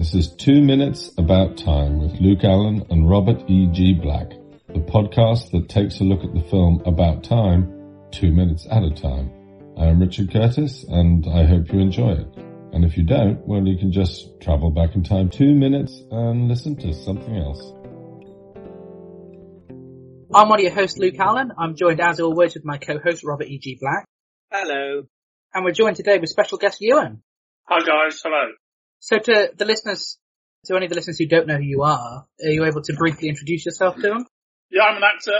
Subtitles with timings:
[0.00, 3.66] This is Two Minutes About Time with Luke Allen and Robert E.
[3.70, 3.92] G.
[3.92, 4.30] Black,
[4.68, 8.90] the podcast that takes a look at the film About Time, two minutes at a
[8.90, 9.30] time.
[9.76, 12.34] I am Richard Curtis and I hope you enjoy it.
[12.72, 16.48] And if you don't, well, you can just travel back in time two minutes and
[16.48, 17.60] listen to something else.
[20.34, 21.52] I'm one of your hosts, Luke Allen.
[21.58, 23.76] I'm joined as always with my co-host, Robert E.G.
[23.78, 24.06] Black.
[24.50, 25.02] Hello.
[25.52, 27.22] And we're joined today with special guest Ewen.
[27.68, 28.52] Hi guys, hello.
[29.00, 30.18] So to the listeners,
[30.66, 32.92] to any of the listeners who don't know who you are, are you able to
[32.94, 34.26] briefly introduce yourself to them?
[34.70, 35.38] Yeah, I'm an actor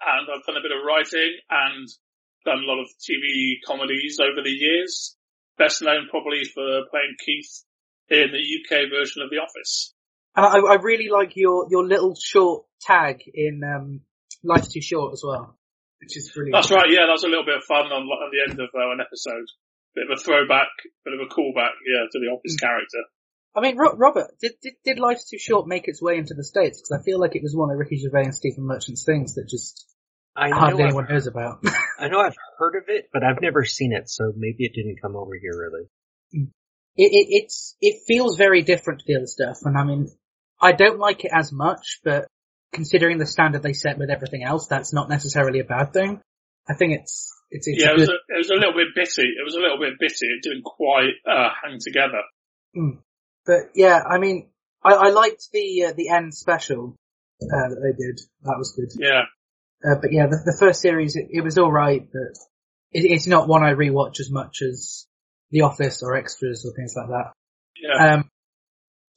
[0.00, 1.88] and I've done a bit of writing and
[2.44, 5.16] done a lot of TV comedies over the years.
[5.56, 7.62] Best known probably for playing Keith
[8.08, 9.94] in the UK version of The Office.
[10.36, 14.00] And I, I really like your, your little short tag in, um,
[14.42, 15.56] Life's Too Short as well,
[16.00, 16.54] which is brilliant.
[16.54, 18.68] That's right, yeah, that was a little bit of fun on, at the end of
[18.74, 19.48] uh, an episode.
[19.94, 20.68] Bit of a throwback,
[21.04, 22.66] bit of a callback, yeah, to the Office hmm.
[22.66, 23.02] character.
[23.56, 26.42] I mean, Ro- Robert, did, did, did Life's Too Short make its way into the
[26.42, 26.80] States?
[26.80, 29.48] Because I feel like it was one of Ricky Gervais and Stephen Merchant's things that
[29.48, 29.86] just
[30.34, 31.64] I hardly know, anyone I've, knows about.
[31.98, 35.00] I know I've heard of it, but I've never seen it, so maybe it didn't
[35.00, 35.86] come over here really.
[36.32, 36.48] it,
[36.96, 39.58] it, it's, it feels very different to the other stuff.
[39.62, 40.08] And I mean,
[40.60, 42.26] I don't like it as much, but
[42.72, 46.20] considering the standard they set with everything else, that's not necessarily a bad thing.
[46.68, 49.28] I think it's, it's, it's yeah, it was, a, it was a little bit bitty.
[49.28, 50.26] It was a little bit bitty.
[50.26, 52.22] It didn't quite, uh, hang together.
[52.76, 52.98] Mm.
[53.46, 54.48] but yeah, I mean,
[54.82, 56.96] I, I liked the, uh, the end special,
[57.42, 58.20] uh, that they did.
[58.42, 58.90] That was good.
[58.98, 59.22] Yeah.
[59.84, 62.38] Uh, but yeah, the, the first series, it, it was alright, but
[62.92, 65.06] it, it's not one I rewatch as much as
[65.50, 67.32] The Office or Extras or things like that.
[67.76, 68.14] Yeah.
[68.14, 68.30] Um,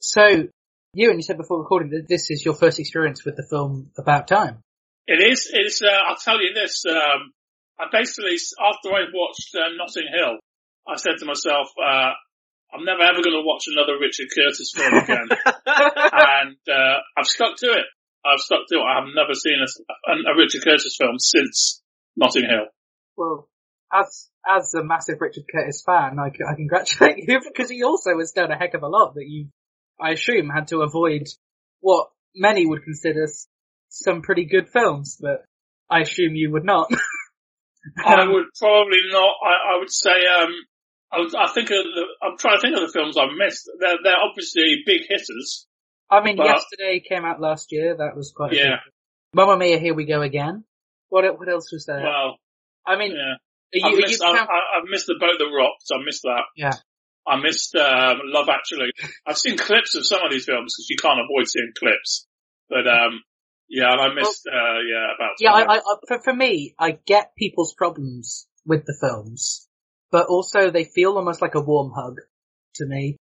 [0.00, 0.48] so,
[0.94, 3.90] you and you said before recording that this is your first experience with the film
[3.96, 4.58] About Time.
[5.06, 5.50] It is.
[5.52, 5.82] It's.
[5.82, 6.84] Uh, I'll tell you this.
[6.86, 7.32] Um,
[7.78, 10.38] I basically, after I watched uh, Notting Hill,
[10.86, 12.12] I said to myself, uh,
[12.74, 17.56] "I'm never ever going to watch another Richard Curtis film again," and uh, I've stuck
[17.58, 17.86] to it.
[18.24, 18.82] I've stuck to it.
[18.82, 19.68] I have never seen a,
[20.10, 21.82] a, a Richard Curtis film since
[22.16, 22.66] Notting Hill.
[23.16, 23.48] Well,
[23.92, 28.50] as as a massive Richard Curtis fan, I congratulate you because he also has done
[28.50, 29.48] a heck of a lot that you,
[30.00, 31.28] I assume, had to avoid
[31.80, 33.28] what many would consider
[33.88, 35.44] some pretty good films, but
[35.90, 36.90] I assume you would not.
[38.04, 39.34] I Um, would probably not.
[39.44, 40.26] I, I would say.
[40.26, 40.52] Um,
[41.10, 43.70] I, would, I think of the, I'm trying to think of the films I've missed.
[43.80, 45.66] They're, they're obviously big hitters.
[46.10, 47.96] I mean, But- yesterday came out last year.
[47.96, 48.52] That was quite.
[48.52, 48.76] Yeah.
[49.34, 50.64] Mamma Mia, here we go again.
[51.10, 52.02] What what else was there?
[52.02, 52.36] Well,
[52.86, 53.84] I mean, yeah.
[53.84, 55.84] I've you missed, I, count- I, I've missed the boat that rocked.
[55.92, 56.44] I missed that.
[56.56, 56.72] Yeah.
[57.26, 58.90] I missed um, Love Actually.
[59.26, 62.26] I've seen clips of some of these films because you can't avoid seeing clips.
[62.70, 63.22] But um,
[63.68, 65.74] yeah, and I missed uh, yeah about Yeah, I.
[65.74, 69.68] I, I, for, for me, I get people's problems with the films,
[70.10, 72.16] but also they feel almost like a warm hug
[72.76, 73.16] to me.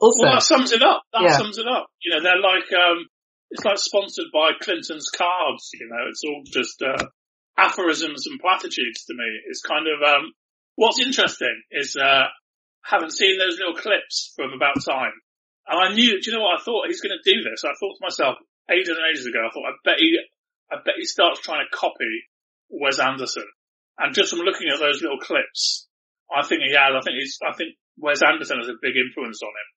[0.00, 1.02] Also, well, that sums it up.
[1.12, 1.36] That Yeah.
[1.36, 1.86] sums it up.
[2.02, 3.06] You know, they're like um,
[3.50, 5.70] it's like sponsored by Clinton's cards.
[5.74, 7.06] You know, it's all just uh,
[7.56, 9.28] aphorisms and platitudes to me.
[9.46, 10.32] It's kind of um,
[10.74, 12.24] what's interesting is uh,
[12.82, 15.12] haven't seen those little clips from About Time,
[15.68, 16.20] and I knew.
[16.20, 16.88] Do you know what I thought?
[16.88, 17.62] He's going to do this.
[17.64, 18.38] I thought to myself
[18.70, 19.40] ages and ages ago.
[19.42, 20.18] I thought I bet he,
[20.70, 22.28] I bet he starts trying to copy
[22.70, 23.46] Wes Anderson.
[23.98, 25.86] And just from looking at those little clips,
[26.32, 26.92] I think he has.
[26.96, 27.36] I think he's.
[27.44, 29.68] I think Wes Anderson has a big influence on him,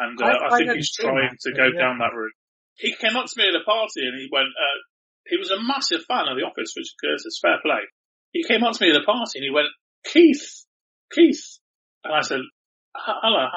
[0.00, 1.80] and uh, I- I, I think he's trying that, to go yeah.
[1.82, 2.32] down that route.
[2.78, 4.54] He came up to me at a party and he went.
[4.54, 4.78] Uh,
[5.26, 7.82] he was a massive fan of The Office, which Curtis, fair play.
[8.30, 9.66] He came up to me at a party and he went,
[10.06, 10.62] Keith,
[11.10, 11.58] Keith,
[12.04, 12.46] and I said,
[12.94, 13.48] "Hello,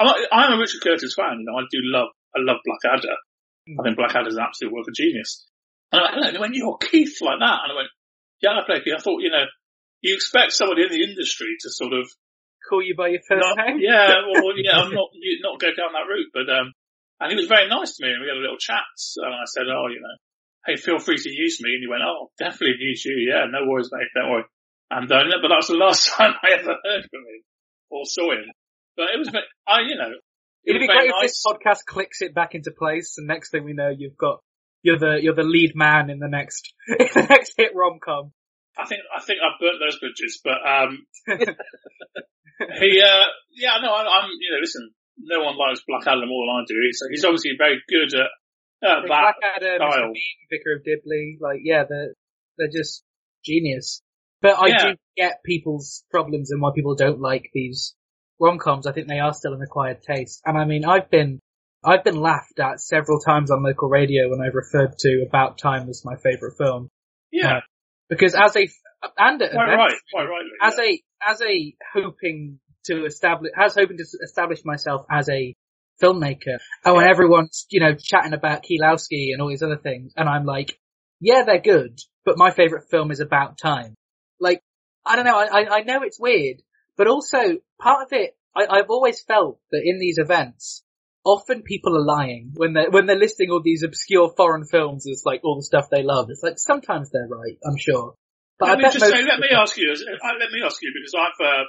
[0.00, 1.40] I'm a- I'm a Richard Curtis fan.
[1.40, 2.08] You know, I do love.
[2.34, 3.12] I love Blackadder.
[3.66, 5.46] I think Blackadder's an absolute work of genius.
[5.90, 7.58] And I went, hello, and he went, you're Keith like that.
[7.66, 7.90] And I went,
[8.42, 8.94] yeah, I play Keith.
[8.94, 9.46] I thought, you know,
[10.02, 12.06] you expect somebody in the industry to sort of
[12.68, 13.78] call you by your first not, name.
[13.80, 16.72] yeah, well, yeah, I'm not, you- not go down that route, but, um,
[17.18, 18.84] and he was very nice to me and we had a little chat.
[19.18, 20.16] And I said, oh, you know,
[20.66, 21.74] hey, feel free to use me.
[21.74, 23.16] And he went, oh, definitely use you.
[23.26, 24.10] Yeah, no worries, mate.
[24.14, 24.44] Don't worry.
[24.90, 27.40] And, uh, but that was the last time I ever heard from him
[27.90, 28.46] or saw him.
[28.96, 29.30] But it was,
[29.66, 30.12] I, you know,
[30.66, 33.72] It'd be great if this podcast clicks it back into place, and next thing we
[33.72, 34.40] know, you've got
[34.82, 38.32] you're the you're the lead man in the next in the next hit rom com.
[38.78, 41.06] I think I think I've burnt those bridges, but um,
[42.80, 43.24] he, uh,
[43.54, 46.74] yeah, no, I, I'm, you know, listen, no one likes Blackadder more than I do.
[46.86, 48.26] He's, he's obviously very good at
[48.86, 49.06] uh, that.
[49.06, 49.92] Blackadder, Mr.
[49.92, 50.12] style.
[50.12, 52.12] Bean, Vicar of Dibley, like yeah, they're
[52.58, 53.02] they're just
[53.44, 54.02] genius.
[54.42, 54.90] But I Yeah.
[54.90, 57.94] do get people's problems and why people don't like these
[58.40, 58.86] rom coms.
[58.86, 61.40] I think they are still an acquired taste, and I mean, I've been
[61.84, 65.88] I've been laughed at several times on local radio when I've referred to About Time
[65.88, 66.88] as my favourite film
[67.30, 67.60] Yeah, uh,
[68.08, 68.68] because as a
[69.18, 70.50] and quite right, quite rightly.
[70.60, 70.84] as yeah.
[70.84, 75.54] a as a hoping to establish as hoping to establish myself as a
[76.02, 76.58] filmmaker.
[76.84, 80.12] Oh, and everyone's, you know, chatting about Kieslowski and all these other things.
[80.16, 80.78] And I'm like,
[81.20, 83.94] yeah, they're good, but my favorite film is About Time.
[84.38, 84.60] Like,
[85.04, 86.60] I don't know, I, I know it's weird,
[86.96, 90.82] but also part of it, I, I've always felt that in these events,
[91.24, 95.22] often people are lying when they're, when they're listing all these obscure foreign films as
[95.26, 96.30] like all the stuff they love.
[96.30, 98.14] It's like sometimes they're right, I'm sure.
[98.58, 100.92] But let I me just say, let me ask you, uh, let me ask you,
[100.94, 101.64] because I've, uh,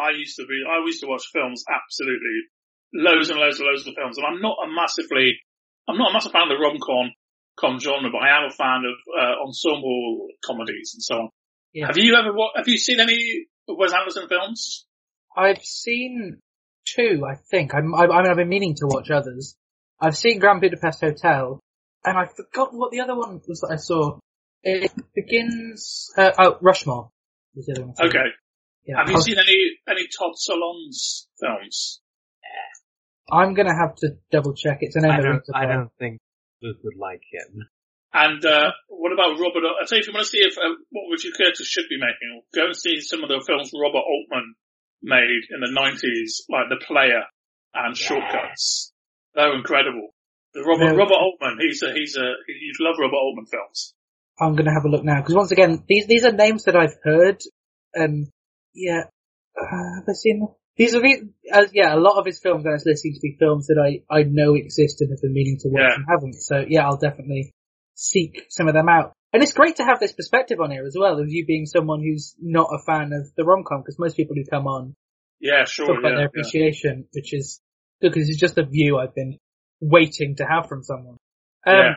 [0.00, 2.46] I used to be, I used to watch films absolutely,
[2.94, 5.34] loads and loads and loads of films, and I'm not a massively,
[5.88, 7.10] I'm not a massive fan of the rom-com
[7.58, 11.28] com genre, but I am a fan of, uh, ensemble comedies and so on.
[11.72, 11.88] Yeah.
[11.88, 14.86] Have you ever, have you seen any Wes Anderson films?
[15.36, 16.38] I've seen
[16.86, 17.74] two, I think.
[17.74, 19.56] I'm, I, I mean, I've been meaning to watch others.
[20.00, 21.60] I've seen Grand Budapest Hotel,
[22.04, 24.18] and I forgot what the other one was that I saw.
[24.62, 27.10] It begins, uh, oh, Rushmore.
[27.54, 28.18] was the other one Okay.
[28.86, 28.98] Yeah.
[28.98, 32.00] Have you I'll- seen any, any Todd Solondz films?
[33.30, 34.78] I'm gonna have to double check.
[34.80, 36.18] It's an I don't, I don't think
[36.62, 37.68] Luke would like him.
[38.12, 39.62] And uh, what about Robert?
[39.68, 42.00] I'll tell you if you want to see if uh, what Richard Curtis should be
[42.00, 44.54] making, go and see some of the films Robert Altman
[45.02, 47.24] made in the nineties, like The Player
[47.74, 48.92] and Shortcuts.
[49.34, 50.14] They're incredible.
[50.54, 50.96] The Robert No.
[50.96, 53.94] Robert Altman, he's a he's a you love Robert Altman films.
[54.40, 56.96] I'm gonna have a look now because once again, these these are names that I've
[57.04, 57.38] heard,
[57.92, 58.28] and
[58.74, 59.02] yeah,
[59.60, 60.48] uh, have I seen them?
[60.78, 63.66] These are uh, yeah, a lot of his films, and it's listening to be films
[63.66, 65.94] that I I know exist and have been meaning to watch Yeah.
[65.94, 66.34] and haven't.
[66.40, 67.52] So yeah, I'll definitely
[67.98, 69.12] seek some of them out.
[69.32, 72.00] And it's great to have this perspective on here as well, of you being someone
[72.00, 74.94] who's not a fan of the rom com, because most people who come on
[75.40, 75.86] Yeah, sure.
[75.86, 76.26] talk about yeah, their yeah.
[76.28, 77.60] appreciation, which is
[78.00, 79.36] good because it's just a view I've been
[79.80, 81.16] waiting to have from someone.
[81.66, 81.94] Um, Yeah.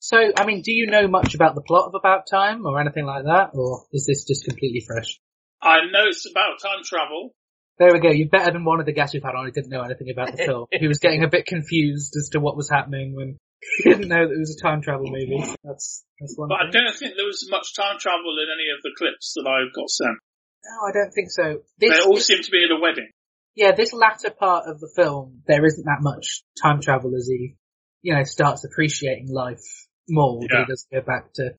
[0.00, 3.06] So, I mean, do you know much about the plot of About Time or anything
[3.06, 5.18] like that, or is this just completely fresh?
[5.62, 7.30] I know it's about time travel.
[7.78, 8.10] There we go.
[8.10, 10.36] You're better than one of the guests we've had on who didn't know anything about
[10.36, 10.66] the film.
[10.70, 13.38] he was getting a bit confused as to what was happening when
[13.82, 15.42] he didn't know that it was a time travel movie.
[15.64, 18.82] That's that's one But I don't think there was much time travel in any of
[18.82, 20.16] the clips that I've got sent.
[20.64, 21.60] No, I don't think so.
[21.78, 23.10] This, They all this- seem to be at a wedding.
[23.54, 27.56] yeah, this latter part of the film, there isn't that much time travel as he,
[28.02, 29.60] you know, starts appreciating life
[30.08, 30.40] more.
[30.42, 30.60] Yeah.
[30.60, 31.50] he does go back to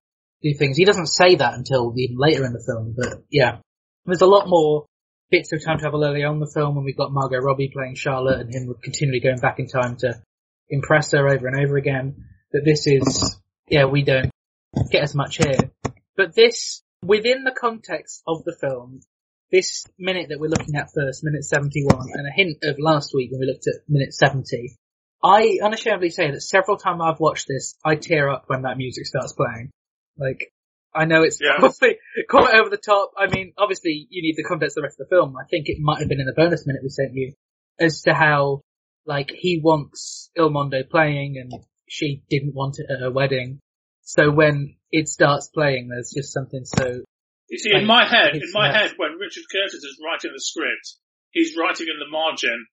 [0.42, 0.78] do things.
[0.78, 3.58] He doesn't say that until even later in the film, but yeah.
[4.06, 4.86] There's a lot more
[5.32, 7.96] bits of time travel early on in the film when we've got Margot Robbie playing
[7.96, 10.22] Charlotte and him continually going back in time to
[10.70, 12.26] impress her over and over again.
[12.52, 14.32] that this is, yeah, we don't
[14.92, 15.58] get as much here.
[16.16, 19.02] But this, within the context of the film,
[19.52, 23.32] this minute that we're looking at first, minute 71, and a hint of last week
[23.32, 24.76] when we looked at minute 70,
[25.24, 29.06] I unashamedly say that several times I've watched this, I tear up when that music
[29.06, 29.72] starts playing.
[30.18, 30.52] Like,
[30.94, 31.56] I know it's Yeah.
[31.60, 31.98] probably
[32.30, 33.12] quite over the top.
[33.18, 35.36] I mean, obviously you need the context of the rest of the film.
[35.36, 37.34] I think it might have been in the bonus minute we sent you
[37.80, 38.62] as to how,
[39.06, 43.60] like, he wants Il Mondo playing and she didn't want it at her wedding.
[44.02, 47.04] So when it starts playing, there's just something so
[47.50, 50.42] You see, Like, in my head, in my head, when Richard Curtis is writing the
[50.42, 50.96] script,
[51.32, 52.66] he's writing in the margin,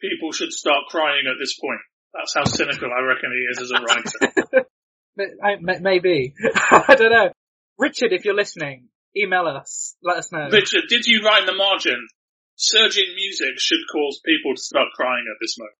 [0.00, 1.80] people should start crying at this point.
[2.14, 4.66] That's how cynical I reckon he is as a writer.
[5.16, 6.34] But I, ma- maybe.
[6.70, 7.30] I don't know.
[7.78, 9.96] Richard, if you're listening, email us.
[10.02, 10.48] Let us know.
[10.50, 12.06] Richard, did you write in the margin,
[12.54, 15.76] surging music should cause people to start crying at this moment?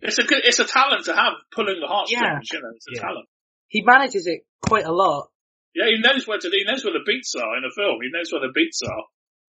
[0.00, 2.94] It's a good, it's a talent to have, pulling the heartstrings, you know, it's a
[2.96, 3.02] Yeah.
[3.02, 3.28] talent.
[3.68, 5.28] He manages it quite a lot.
[5.74, 8.00] Yeah, he knows where to, he knows where the beats are in a film.
[8.02, 9.04] He knows where the beats are.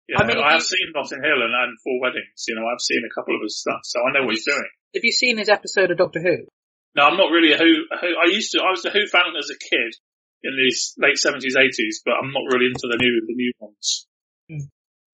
[0.09, 2.66] You I mean, I have you- seen Notting Hill and, and Four Weddings, you know,
[2.66, 4.69] I've seen a couple of his stuff, so I know what he's doing.
[4.95, 6.45] Have you seen his episode of Doctor Who?
[6.99, 8.11] No, I'm not really a Who, a Who.
[8.19, 8.59] I used to.
[8.59, 9.95] I was a Who fan as a kid
[10.42, 14.09] in the late seventies, eighties, but I'm not really into the new the new ones.
[14.50, 14.66] Hmm.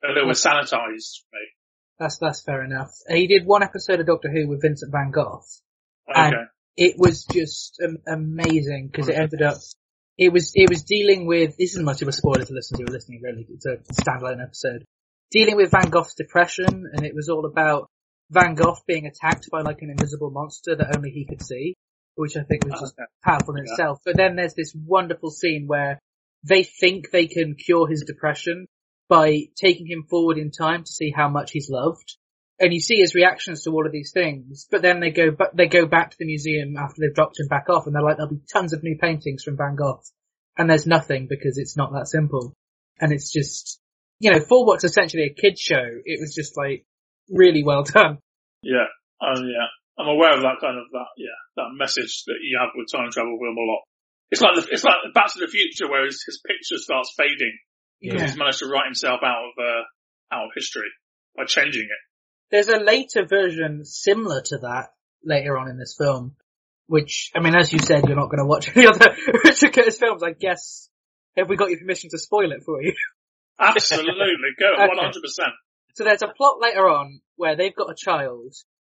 [0.03, 1.45] A little bit sanitized for me.
[1.99, 2.91] That's that's fair enough.
[3.09, 5.43] He did one episode of Doctor Who with Vincent Van Gogh.
[6.11, 6.21] Okay.
[6.21, 6.35] And
[6.77, 9.57] it was just um, amazing because it ended up.
[10.19, 11.57] It was it was dealing with.
[11.57, 12.85] This isn't much of a spoiler to listen to.
[12.85, 13.47] Or listening really.
[13.49, 14.85] It's a standalone episode.
[15.31, 17.89] Dealing with Van Gogh's depression, and it was all about
[18.31, 21.75] Van Gogh being attacked by like an invisible monster that only he could see,
[22.15, 23.07] which I think was just Okay.
[23.25, 23.73] powerful in Yeah.
[23.73, 23.99] itself.
[24.05, 25.99] But then there's this wonderful scene where
[26.45, 28.67] they think they can cure his depression
[29.09, 32.17] by taking him forward in time to see how much he's loved.
[32.59, 35.51] And you see his reactions to all of these things, but then they go, ba-
[35.53, 38.17] they go back to the museum after they've dropped him back off and they're like,
[38.17, 40.01] there'll be tons of new paintings from Van Gogh.
[40.57, 42.55] And there's nothing because it's not that simple.
[42.99, 43.79] And it's just,
[44.21, 46.87] you know, for what's essentially a kid show, it was just like
[47.29, 48.19] really well done.
[48.63, 48.89] Yeah.
[49.21, 49.69] Um, yeah.
[49.99, 51.13] I'm aware of that kind of that.
[51.17, 53.85] Yeah, that message that you have with time travel film a lot.
[54.31, 57.57] It's like the, it's like Back to the Future, where his, his picture starts fading
[58.01, 58.23] Yeah.
[58.23, 60.91] he's managed to write himself out of uh, out of history
[61.37, 62.51] by changing it.
[62.51, 64.89] There's a later version similar to that
[65.25, 66.37] later on in this film,
[66.87, 69.99] which, I mean, as you said, you're not going to watch any other Richard Curtis
[69.99, 70.23] films.
[70.23, 70.89] I guess,
[71.37, 72.95] have we got your permission to spoil it for you?
[73.59, 74.13] Absolutely.
[74.59, 75.13] Go, 100%.
[75.95, 78.55] So there's a plot later on where they've got a child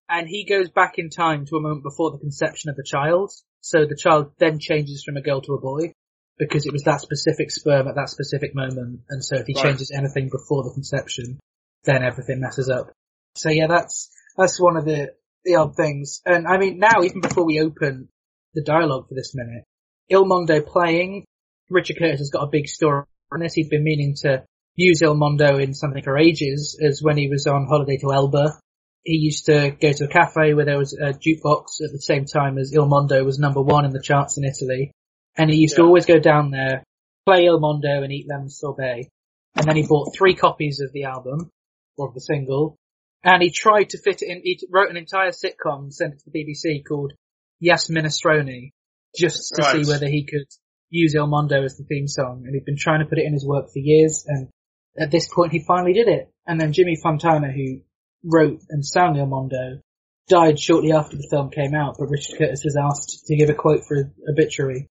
[0.08, 3.30] and he goes back in time to a moment before the conception of the child.
[3.60, 5.94] So the child then changes from a girl to a boy
[6.38, 9.00] because it was that specific sperm at that specific moment.
[9.08, 9.64] And so if he Right.
[9.64, 11.38] changes anything before the conception,
[11.84, 12.92] then everything messes up.
[13.36, 15.12] So yeah, that's, that's one of the,
[15.44, 16.20] the odd things.
[16.24, 18.08] And I mean, now even before we open
[18.54, 19.64] the dialogue for this minute,
[20.08, 21.24] Il Mondo playing,
[21.70, 23.54] Richard Curtis has got a big story on this.
[23.54, 27.46] He'd been meaning to use Il Mondo in something for ages, as when he was
[27.46, 28.58] on holiday to Elba.
[29.02, 32.26] He used to go to a cafe where there was a jukebox at the same
[32.26, 34.92] time as Il Mondo was number one in the charts in Italy.
[35.36, 36.82] And he used to always go down there,
[37.26, 39.08] play Il Mondo and eat lemon sorbet.
[39.54, 41.50] And then he bought three copies of the album,
[41.96, 42.76] or of the single,
[43.24, 46.20] and he tried to fit it in, he wrote an entire sitcom, and sent it
[46.20, 47.12] to the BBC called
[47.60, 48.70] Yes Minestrone,
[49.16, 49.84] just to Right.
[49.84, 50.46] see whether he could
[50.90, 52.44] use Il Mondo as the theme song.
[52.44, 54.48] And he'd been trying to put it in his work for years, and
[54.96, 56.30] at this point he finally did it.
[56.46, 57.80] And then Jimmy Fontana, who
[58.24, 59.80] wrote and sang Il Mondo,
[60.28, 63.54] died shortly after the film came out, but Richard Curtis was asked to give a
[63.54, 64.86] quote for his obituary.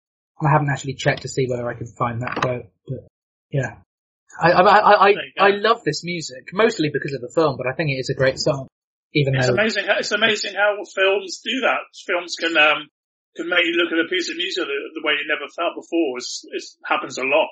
[0.45, 3.07] I haven't actually checked to see whether I can find that quote, but
[3.51, 3.75] yeah.
[4.41, 5.45] I, I, I, I, There you go.
[5.45, 8.17] I love this music, mostly because of the film, but I think it is a
[8.17, 8.67] great song.
[9.13, 9.85] Even It's though, amazing.
[9.85, 11.85] How, it's amazing how films do that.
[12.05, 12.89] Films can um
[13.35, 15.77] can make you look at a piece of music the, the way you never felt
[15.77, 16.17] before.
[16.17, 17.50] It's, it happens a lot.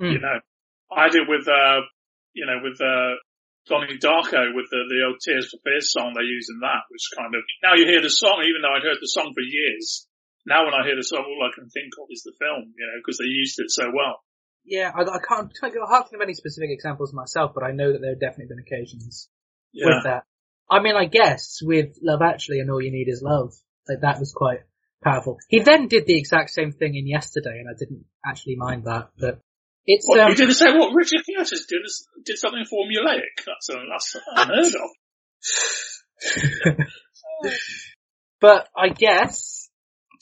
[0.00, 0.12] Mm.
[0.12, 0.40] You know,
[0.88, 1.84] I did with uh
[2.32, 3.20] you know with uh
[3.68, 7.04] Donnie Darko with the the old Tears for Fears song they use in that, which
[7.12, 10.08] kind of now you hear the song, even though I'd heard the song for years.
[10.46, 12.86] Now when I hear the song, all I can think of is the film, you
[12.86, 14.20] know, because they used it so well.
[14.64, 17.92] yeah, I, I can't, I can't think of any specific examples myself, but I know
[17.92, 19.28] that there have definitely been occasions
[19.72, 19.86] Yeah.
[19.86, 20.24] with that.
[20.70, 23.52] I mean, I guess with Love Actually and All You Need Is Love,
[23.88, 24.60] like that was quite
[25.04, 25.38] powerful.
[25.48, 29.10] He then did the exact same thing in Yesterday, and I didn't actually mind that,
[29.18, 29.40] but
[29.84, 30.78] it's What, um, you did the same.
[30.78, 31.82] What Richard Curtis did
[32.24, 33.44] did something formulaic.
[33.44, 34.74] That's uh, that's unheard
[36.78, 36.86] of.
[38.40, 39.61] But I guess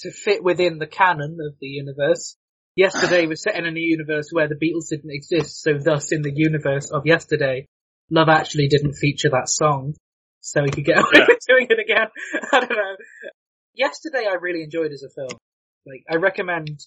[0.01, 2.37] to fit within the canon of the universe,
[2.77, 6.23] yesterday was set in a new universe where the Beatles didn't exist, so thus in
[6.23, 7.67] the universe of yesterday,
[8.11, 9.95] Love Actually didn't feature that song,
[10.41, 11.27] so he could get away Yeah.
[11.29, 12.09] with doing it again.
[12.53, 12.97] I don't know.
[13.75, 15.39] Yesterday I really enjoyed as a film.
[15.87, 16.81] Like, I recommend,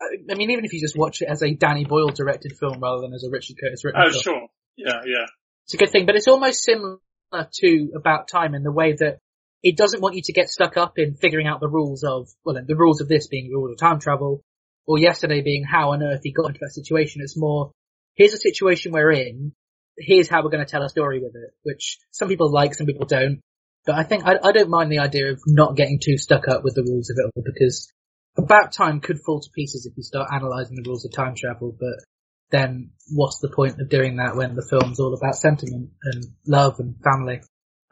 [0.00, 3.02] I mean, even if you just watch it as a Danny Boyle directed film rather
[3.02, 4.46] than as a Richard Curtis written Oh film sure.
[4.76, 5.26] Yeah, yeah.
[5.64, 6.98] it's a good thing, but it's almost similar
[7.32, 9.18] to About Time in the way that
[9.62, 12.56] it doesn't want you to get stuck up in figuring out the rules of, well,
[12.64, 14.42] the rules of this being the rules of time travel,
[14.86, 17.22] or yesterday being how on earth he got into that situation.
[17.22, 17.72] It's more,
[18.14, 19.52] here's a situation we're in,
[19.96, 22.86] here's how we're going to tell a story with it, which some people like, some
[22.86, 23.40] people don't.
[23.84, 26.62] But I think, I, I don't mind the idea of not getting too stuck up
[26.62, 27.92] with the rules of it all because
[28.36, 31.74] About Time could fall to pieces if you start analysing the rules of time travel,
[31.78, 32.04] but
[32.50, 36.76] then what's the point of doing that when the film's all about sentiment and love
[36.78, 37.40] and family?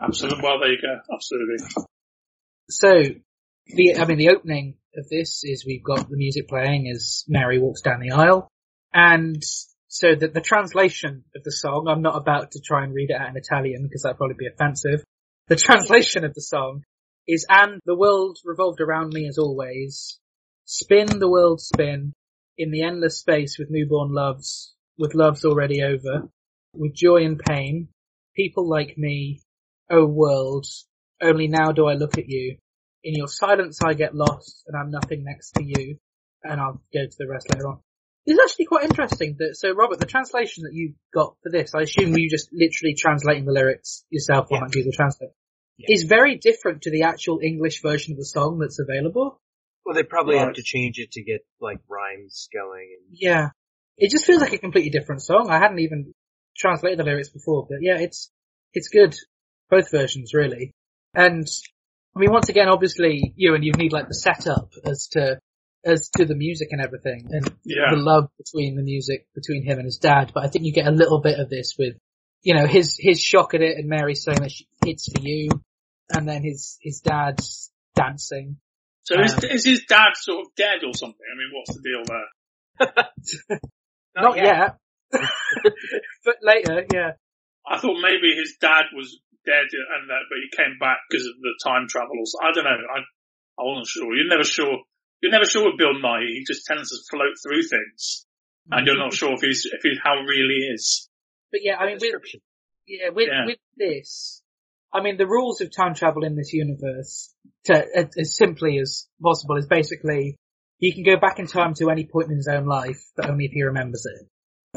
[0.01, 0.43] Absolutely.
[0.43, 1.01] Well, there you go.
[1.13, 1.57] Absolutely.
[2.69, 3.03] So,
[3.67, 7.59] the, I mean, the opening of this is we've got the music playing as Mary
[7.59, 8.49] walks down the aisle.
[8.93, 9.43] And
[9.89, 13.21] so the, the translation of the song, I'm not about to try and read it
[13.21, 15.05] out in Italian because that'd probably be offensive.
[15.49, 16.83] The translation of the song
[17.27, 20.19] is, and the world revolved around me as always.
[20.65, 22.13] Spin the world spin
[22.59, 26.29] in the endless space with newborn loves, with loves already over,
[26.75, 27.89] with joy and pain,
[28.35, 29.41] people like me,
[29.91, 30.67] oh world,
[31.23, 32.59] only now do I look at you.
[33.05, 35.99] In your silence I get lost and I'm nothing next to you.
[36.43, 37.81] And I'll go to the rest later on.
[38.25, 41.83] It's actually quite interesting that, so Robert, the translation that you got for this, I
[41.83, 44.69] assume you just literally translating the lyrics yourself on Yeah.
[44.73, 45.31] Google Translate,
[45.77, 45.95] Yeah.
[45.95, 49.41] is very different to the actual English version of the song that's available.
[49.85, 53.51] Well, they probably have to change it to get like rhymes going and Yeah.
[53.97, 55.49] It just feels like a completely different song.
[55.49, 56.13] I hadn't even
[56.57, 58.31] translated the lyrics before, but yeah, it's,
[58.73, 59.15] it's good.
[59.71, 60.73] Both versions, really.
[61.15, 61.47] And,
[62.15, 65.39] I mean, once again, obviously, you and you need like the setup as to,
[65.85, 67.91] as to the music and everything, and Yeah.
[67.91, 70.87] the love between the music, between him and his dad, but I think you get
[70.87, 71.95] a little bit of this with,
[72.43, 75.49] you know, his, his shock at it and Mary saying that she, it's for you,
[76.11, 78.59] and then his, his dad's dancing.
[79.05, 81.27] So Um, is his dad sort of dead or something?
[81.33, 83.59] I mean, what's the deal there?
[84.17, 84.77] Not, yet.
[86.25, 87.11] but later, yeah.
[87.69, 91.39] I thought maybe his dad was dead and that, but he came back because of
[91.41, 92.39] the time travel or so.
[92.43, 92.77] I don't know.
[92.77, 92.99] I,
[93.59, 94.11] I wasn't sure.
[94.15, 94.83] You're never sure.
[95.23, 96.37] You're never sure with Bill Nighy.
[96.37, 98.27] He just tends to float through things.
[98.71, 101.09] And you're not sure if he's, if he's how real he is.
[101.53, 102.13] But yeah, I mean, with.
[102.87, 103.47] Yeah, with Yeah.
[103.47, 104.43] with this,
[104.93, 107.35] I mean, the rules of time travel in this universe,
[107.65, 107.85] to,
[108.17, 110.37] as simply as possible, is basically
[110.79, 113.47] he can go back in time to any point in his own life, but only
[113.47, 114.29] if he remembers it.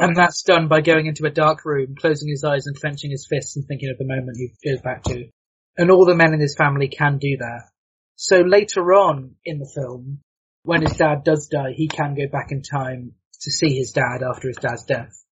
[0.01, 3.27] And that's done by going into a dark room, closing his eyes and clenching his
[3.29, 5.25] fists and thinking of the moment he goes back to.
[5.77, 7.69] And all the men in his family can do that.
[8.15, 10.19] So later on in the film,
[10.63, 14.21] when his dad does die, he can go back in time to see his dad
[14.23, 15.23] after his dad's death.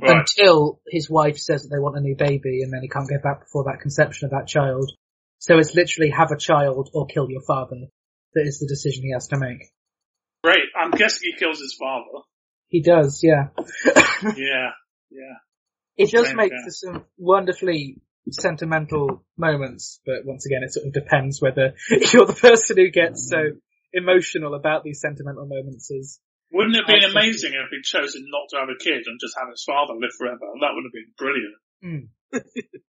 [0.00, 0.18] Right.
[0.18, 3.18] Until his wife says that they want a new baby and then he can't go
[3.22, 4.90] back before that conception of that child.
[5.38, 7.86] So it's literally have a child or kill your father.
[8.34, 9.70] That is the decision he has to make.
[10.44, 10.68] Right.
[10.78, 12.22] I'm guessing he kills his father.
[12.68, 13.48] He does, yeah.
[14.36, 14.70] Yeah.
[15.10, 15.36] Yeah.
[15.96, 20.92] It does Strange, make for some wonderfully sentimental moments, but once again, it sort of
[20.92, 23.60] depends whether you're the person who gets so
[23.92, 26.18] emotional about these sentimental moments as
[26.50, 29.36] Wouldn't it have been amazing if he'd chosen not to have a kid and just
[29.38, 30.46] have his father live forever?
[30.60, 31.56] That would have been brilliant.
[31.82, 32.82] Hmm.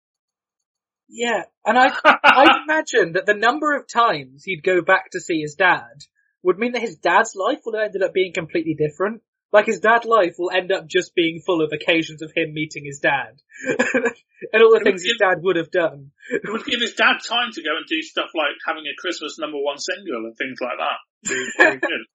[1.10, 5.40] Yeah, and I I imagine that the number of times he'd go back to see
[5.40, 6.04] his dad
[6.42, 9.22] would mean that his dad's life would have ended up being completely different.
[9.52, 12.84] Like his dad life will end up just being full of occasions of him meeting
[12.84, 13.42] his dad.
[13.66, 16.12] and all the It things would his dad would have done.
[16.30, 19.38] It would give his dad time to go and do stuff like having a Christmas
[19.38, 21.30] number one single and things like that.
[21.30, 22.06] It'd be very good.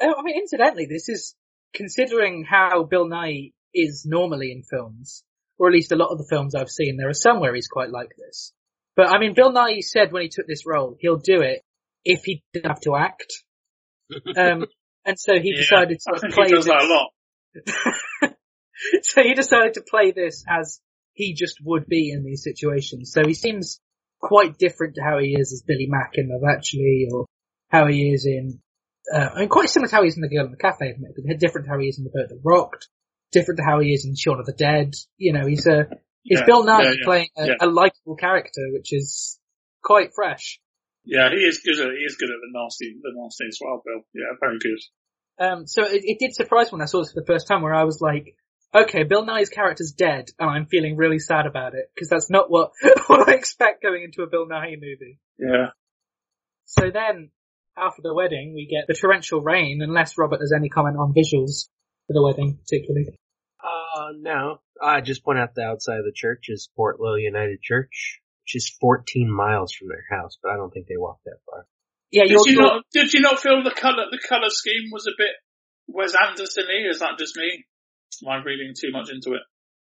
[0.00, 1.34] Oh, I mean, incidentally, this is
[1.74, 5.24] considering how Bill Nighy is normally in films,
[5.58, 6.96] or at least a lot of the films I've seen.
[6.96, 8.52] There are some where he's quite like this,
[8.96, 11.62] but I mean, Bill Nighy said when he took this role, he'll do it
[12.04, 13.32] if he didn't have to act.
[14.38, 14.64] Um,
[15.08, 16.74] and so he Yeah, decided I to think play he does this.
[16.74, 18.34] that a lot.
[19.02, 20.80] so he decided to play this as
[21.14, 23.10] he just would be in these situations.
[23.12, 23.80] So he seems
[24.20, 27.24] quite different to how he is as Billy Mack in Love Actually, or
[27.70, 28.60] how he is in,
[29.12, 30.94] uh, I mean, quite similar to how he is in The Girl in the Cafe?
[31.00, 32.88] But different to how he is in The Boat That Rocked,
[33.32, 34.92] different to how he is in Shaun of the Dead.
[35.16, 35.88] You know, he's a,
[36.24, 37.04] it's Yeah, Bill Nighy yeah, yeah.
[37.04, 39.40] playing a, a likable character, which is
[39.82, 40.60] quite fresh.
[41.04, 43.80] Yeah, he is good at he is good at the nasty the nasty as well,
[43.82, 44.02] Bill.
[44.12, 44.78] Yeah, very good.
[45.38, 47.62] Um, so it, it did surprise me when I saw this for the first time
[47.62, 48.34] where I was like,
[48.74, 52.50] okay, Bill Nighy's character's dead and I'm feeling really sad about it because that's not
[52.50, 52.72] what,
[53.06, 55.20] what I expect going into a Bill Nighy movie.
[55.38, 55.68] Yeah.
[56.64, 57.30] So then,
[57.76, 61.68] after the wedding, we get the torrential rain unless Robert has any comment on visuals
[62.06, 63.18] for the wedding particularly.
[63.62, 64.60] Uh, no.
[64.82, 68.76] I just point out the outside of the church is Portloe United Church, which is
[68.80, 71.66] 14 miles from their house, but I don't think they walked that far.
[72.10, 74.90] Yeah, Did you're, you you're- not did you not feel the colour the colour scheme
[74.92, 75.30] was a bit
[75.88, 76.88] Wes Anderson y?
[76.90, 77.64] Is that just me?
[78.24, 79.42] Am I reading too much into it?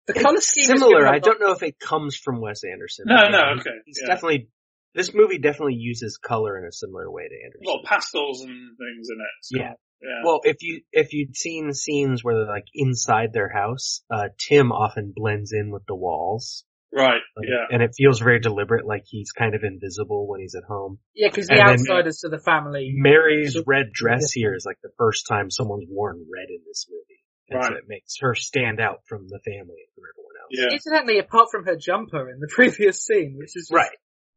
[0.07, 0.99] the color It's scheme is similar.
[1.01, 3.05] given a I don't know if it comes from Wes Anderson.
[3.09, 4.09] No, but no, okay, He's yeah.
[4.15, 4.49] definitely,
[4.95, 7.63] this movie definitely uses color in a similar way to Anderson.
[7.65, 9.35] Well, pastels and things in it.
[9.43, 9.73] so, Yeah.
[10.03, 10.23] Yeah.
[10.25, 14.73] Well, if you if you'd seen scenes where they're like inside their house, uh, Tim
[14.73, 17.20] often blends in with the walls, right.
[17.37, 17.66] like, Yeah.
[17.70, 20.98] and it feels very deliberate, like he's kind of invisible when he's at home.
[21.14, 22.92] Yeah, because the and outsiders to the family.
[22.94, 27.20] Mary's red dress here is like the first time someone's worn red in this movie,
[27.50, 30.50] and so it makes her stand out from the family and from everyone else.
[30.50, 30.72] Yeah.
[30.74, 33.96] Incidentally, apart from her jumper in the previous scene, which is just Right.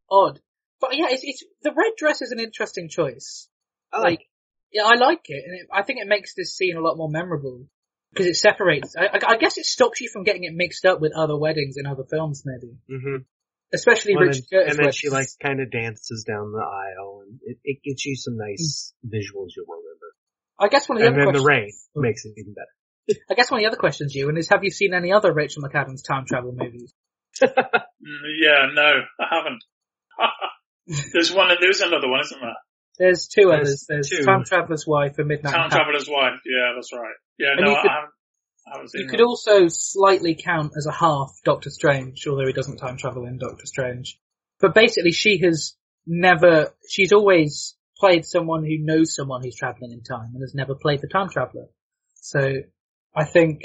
[0.09, 0.39] odd.
[0.81, 3.47] But yeah, it's, it's, the red dress is an interesting choice.
[3.91, 4.21] I like.
[4.71, 7.09] Yeah, I like it, and it, I think it makes this scene a lot more
[7.09, 7.65] memorable
[8.15, 8.95] because it separates.
[8.97, 11.75] I, I, I guess it stops you from getting it mixed up with other weddings
[11.77, 13.17] in other films, maybe, hmm
[13.73, 14.77] especially Well, Richard and, Curtis.
[14.77, 18.15] and then she like kind of dances down the aisle, and it, it gets you
[18.15, 20.15] some nice visuals you'll remember.
[20.57, 21.89] I guess one of the And other then the questions.
[21.95, 23.19] rain makes it even better.
[23.29, 25.33] I guess one of the other questions, you, and is have you seen any other
[25.33, 26.93] Rachel McAdams time travel movies?
[27.41, 27.49] Mm,
[28.39, 29.63] Yeah, no, I haven't.
[31.13, 32.55] there's one, there's another one, isn't there?
[32.97, 33.85] There's two There's others.
[33.89, 34.23] There's two.
[34.23, 35.53] Time Traveler's Wife and Midnight.
[35.53, 35.69] Time.
[35.69, 36.39] Traveller's Wife.
[36.45, 37.15] Yeah, that's right.
[37.37, 38.11] Yeah, And no, you I could- haven't,
[38.67, 39.09] I haven't You that.
[39.11, 43.37] could also slightly count as a half Doctor Strange, although he doesn't time travel in
[43.37, 44.17] Doctor Strange.
[44.59, 45.75] But basically she has
[46.07, 50.75] never, she's always played someone who knows someone who's traveling in time and has never
[50.75, 51.65] played the time traveler.
[52.15, 52.53] So
[53.15, 53.61] I think,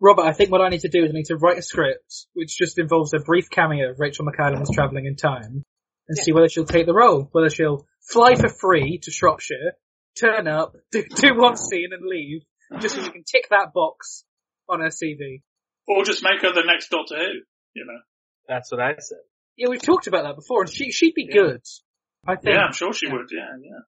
[0.00, 2.26] Robert, I think what I need to do is I need to write a script
[2.34, 5.64] which just involves a brief cameo of Rachel McAdams traveling in time
[6.08, 9.72] and see whether she'll take the role, whether she'll fly for free to Shropshire,
[10.18, 12.42] turn up, do, do one scene and leave,
[12.80, 14.24] just so she can tick that box
[14.68, 15.42] on her CV.
[15.86, 17.40] Or just make her the next Doctor Who,
[17.74, 18.00] you know.
[18.46, 19.18] That's what I said.
[19.56, 21.34] Yeah, we've talked about that before, and she she'd be Yeah.
[21.42, 21.62] good.
[22.26, 23.12] I think Yeah, I'm sure she yeah.
[23.14, 23.80] would, yeah, yeah.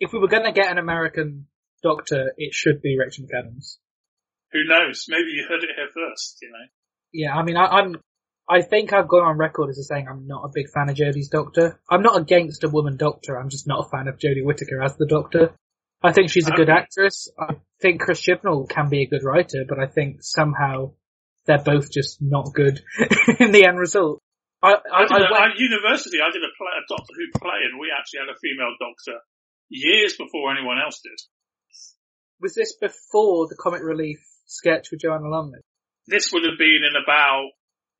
[0.00, 1.46] if we were going to get an American
[1.82, 3.78] doctor, it should be Rachel McAdams.
[4.52, 5.06] Who knows?
[5.08, 6.66] Maybe you heard it here first, you know.
[7.12, 7.96] Yeah, I mean, I, I'm.
[8.48, 11.28] I think I've gone on record as saying I'm not a big fan of Jodie's
[11.28, 11.80] Doctor.
[11.90, 13.38] I'm not against a woman Doctor.
[13.38, 15.52] I'm just not a fan of Jodie Whittaker as the Doctor.
[16.02, 17.28] I think she's a good actress.
[17.38, 20.92] I think Chris Chibnall can be a good writer, but I think somehow
[21.46, 22.80] they're both just not good
[23.40, 24.20] in the end result.
[24.62, 27.14] I, I, I did I a, went- at university, I did a, play, a Doctor
[27.16, 29.18] Who play, and we actually had a female Doctor
[29.68, 31.18] years before anyone else did.
[32.40, 35.60] was this before the comic relief sketch with Joanna Lumley?
[36.06, 37.50] This would have been in about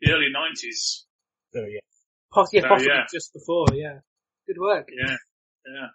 [0.00, 1.06] the early nineties.
[1.52, 1.80] So yeah.
[2.32, 3.04] Poss- yeah, Oh, possibly yeah.
[3.12, 3.66] just before.
[3.74, 4.00] Yeah,
[4.46, 4.88] good work.
[4.92, 5.16] Yeah,
[5.66, 5.88] yeah.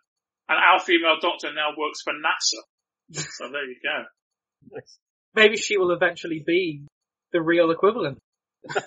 [0.50, 2.62] And our female Doctor now works for NASA.
[3.38, 4.04] So there you go.
[4.72, 4.98] Nice.
[5.36, 6.84] Maybe she will eventually be
[7.34, 8.20] the real equivalent.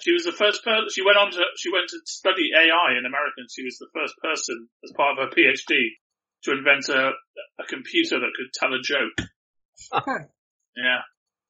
[0.01, 0.87] She was the first person.
[0.93, 3.35] She went on to she went to study AI in America.
[3.39, 5.99] and She was the first person, as part of her PhD,
[6.45, 7.11] to invent a
[7.59, 9.29] a computer that could tell a joke.
[9.93, 10.25] Huh.
[10.77, 11.01] Yeah.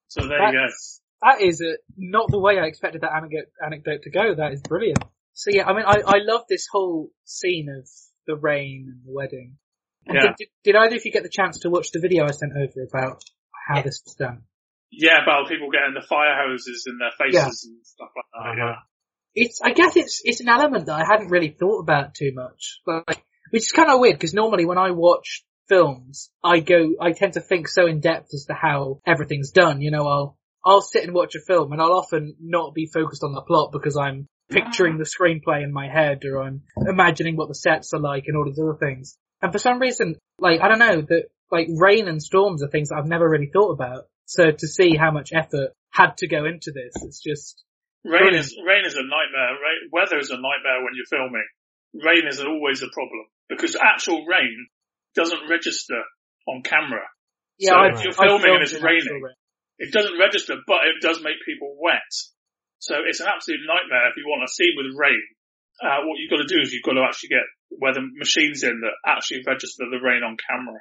[0.09, 0.59] So there you go.
[0.63, 4.35] That's- That is a, not the way I expected that anecdote, anecdote to go.
[4.35, 5.03] That is brilliant.
[5.33, 7.89] So yeah, I mean, I, I love this whole scene of
[8.27, 9.57] the rain and the wedding.
[10.07, 10.23] And Yeah.
[10.23, 12.53] did, did, did either of you get the chance to watch the video I sent
[12.53, 13.25] over about
[13.69, 14.43] how this was done?
[14.93, 18.51] Yeah, about people getting the fire hoses in their faces and stuff like that.
[18.51, 18.71] Uh-huh.
[18.71, 18.77] Yeah.
[19.35, 22.81] It's, I guess it's, it's an element that I hadn't really thought about too much.
[22.87, 27.13] Like, which is kind of weird because normally when I watch films, I go, I
[27.13, 29.81] tend to think so in depth as to how everything's done.
[29.81, 33.23] You know, I'll, I'll sit and watch a film and I'll often not be focused
[33.23, 37.49] on the plot because I'm picturing the screenplay in my head or I'm imagining what
[37.49, 39.17] the sets are like and all these other things.
[39.43, 42.89] And for some reason, like, I don't know, that, like, rain and storms are things
[42.89, 44.05] that I've never really thought about.
[44.27, 47.63] So to see how much effort had to go into this, it's just,
[48.05, 48.47] Rain Brilliant.
[48.47, 49.57] is rain is a nightmare.
[49.65, 51.47] Rain, weather is a nightmare when you're filming.
[51.95, 54.67] Rain is always a problem because actual rain
[55.15, 56.03] doesn't register
[56.47, 57.01] on camera.
[57.59, 59.35] yeah, So I, if you're filming and it's raining, rain.
[59.85, 62.09] It doesn't register, but it does make people wet.
[62.81, 65.23] So it's an absolute nightmare if you want a scene with rain.
[65.83, 67.47] Uh, what you've got to do is you've got to actually get
[67.81, 70.81] weather machines in that actually register the rain on camera.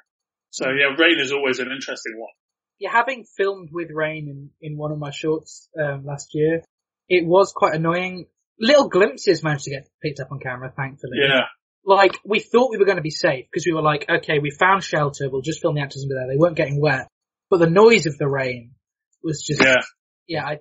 [0.52, 2.34] So yeah, rain is always an interesting one.
[2.80, 6.62] yeah, having filmed with rain in, in one of my shorts um, last year,
[7.10, 8.28] it was quite annoying.
[8.60, 11.18] Little glimpses managed to get picked up on camera, thankfully.
[11.28, 11.46] Yeah.
[11.86, 14.52] Like, we thought we were going to be safe because we were like, okay, we
[14.52, 17.08] found shelter, we'll just film the actors over there, they weren't getting wet.
[17.50, 18.73] But the noise of the rain
[19.24, 19.76] was just, Yeah.
[20.28, 20.60] yeah, I,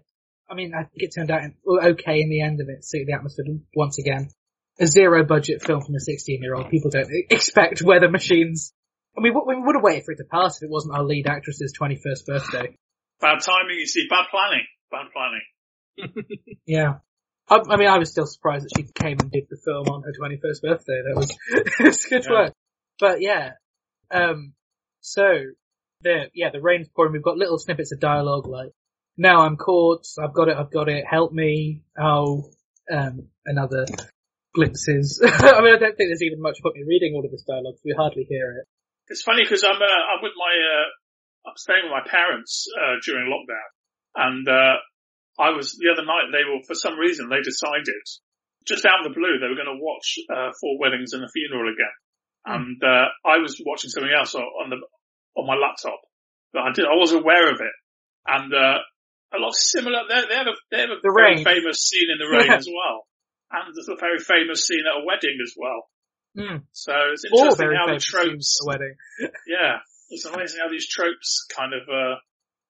[0.50, 3.14] I mean, I think it turned out okay in the end of it, suited the
[3.14, 3.44] atmosphere
[3.74, 4.28] once again.
[4.80, 8.72] A zero budget film from a 16 year old, people don't expect weather machines.
[9.16, 11.26] I mean, we would have waited for it to pass if it wasn't our lead
[11.26, 12.76] actress's 21st birthday.
[13.20, 14.66] Bad timing, you see, bad planning.
[14.90, 16.24] Bad planning.
[16.66, 16.94] Yeah.
[17.48, 20.02] I, I mean, I was still surprised that she came and did the film on
[20.04, 21.02] her 21st birthday.
[21.06, 22.30] That was, it was good Yeah.
[22.30, 22.52] work.
[23.00, 23.50] But yeah,
[24.10, 24.54] um,
[25.00, 25.24] so,
[26.02, 27.12] the, yeah, the rain's pouring.
[27.12, 28.72] We've got little snippets of dialogue like,
[29.16, 32.50] now I'm caught, I've got it, I've got it, help me, oh,
[32.90, 33.86] um, another
[34.54, 35.20] glimpses.
[35.24, 37.76] I mean, I don't think there's even much point me reading all of this dialogue.
[37.84, 38.66] we hardly hear it.
[39.08, 40.88] It's funny because I'm uh, I'm with my uh,
[41.50, 43.68] I'm staying with my parents uh, during lockdown,
[44.14, 44.76] and uh,
[45.38, 46.30] I was the other night.
[46.30, 48.04] They were for some reason they decided
[48.64, 51.28] just out of the blue they were going to watch uh, Four Weddings and a
[51.28, 51.96] Funeral again,
[52.46, 54.78] and uh, I was watching something else on the
[55.36, 56.00] on my laptop,
[56.52, 57.76] but I did I was aware of it,
[58.26, 58.78] and uh,
[59.34, 60.04] a lot of similar.
[60.08, 61.44] They, they have a they have a The very rain.
[61.44, 62.56] famous scene in the rain Yeah.
[62.60, 63.06] as well,
[63.50, 65.88] and there's a very famous scene at a wedding as well.
[66.36, 66.62] Mm.
[66.72, 68.94] So it's interesting how the tropes at a wedding.
[69.46, 72.16] yeah, it's amazing how these tropes kind of uh,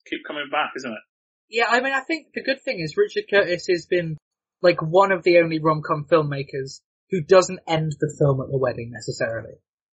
[0.09, 1.05] keep coming back, isn't it?
[1.48, 4.16] Yeah, I mean, I think the good thing is Richard Curtis has been
[4.62, 8.90] like one of the only rom-com filmmakers who doesn't end the film at the wedding
[8.90, 9.55] necessarily.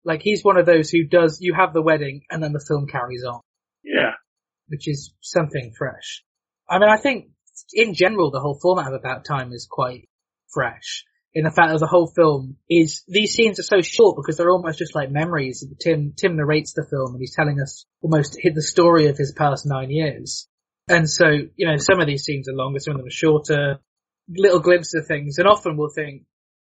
[0.05, 2.87] Like he's one of those who does, you have the wedding and then the film
[2.87, 3.41] carries on,
[3.83, 4.13] Yeah,
[4.67, 6.23] which is something fresh.
[6.69, 7.29] I mean, I think
[7.73, 10.09] in general the whole format of About Time is quite
[10.53, 11.05] fresh.
[11.35, 14.51] In the fact that the whole film is, these scenes are so short because they're
[14.51, 15.65] almost just like memories.
[15.81, 19.65] Tim, Tim narrates the film and he's telling us almost the story of his past
[19.65, 20.47] nine years.
[20.87, 23.79] And so, you know, some of these scenes are longer, some of them are shorter,
[24.29, 26.23] little glimpses of things, and often we'll think,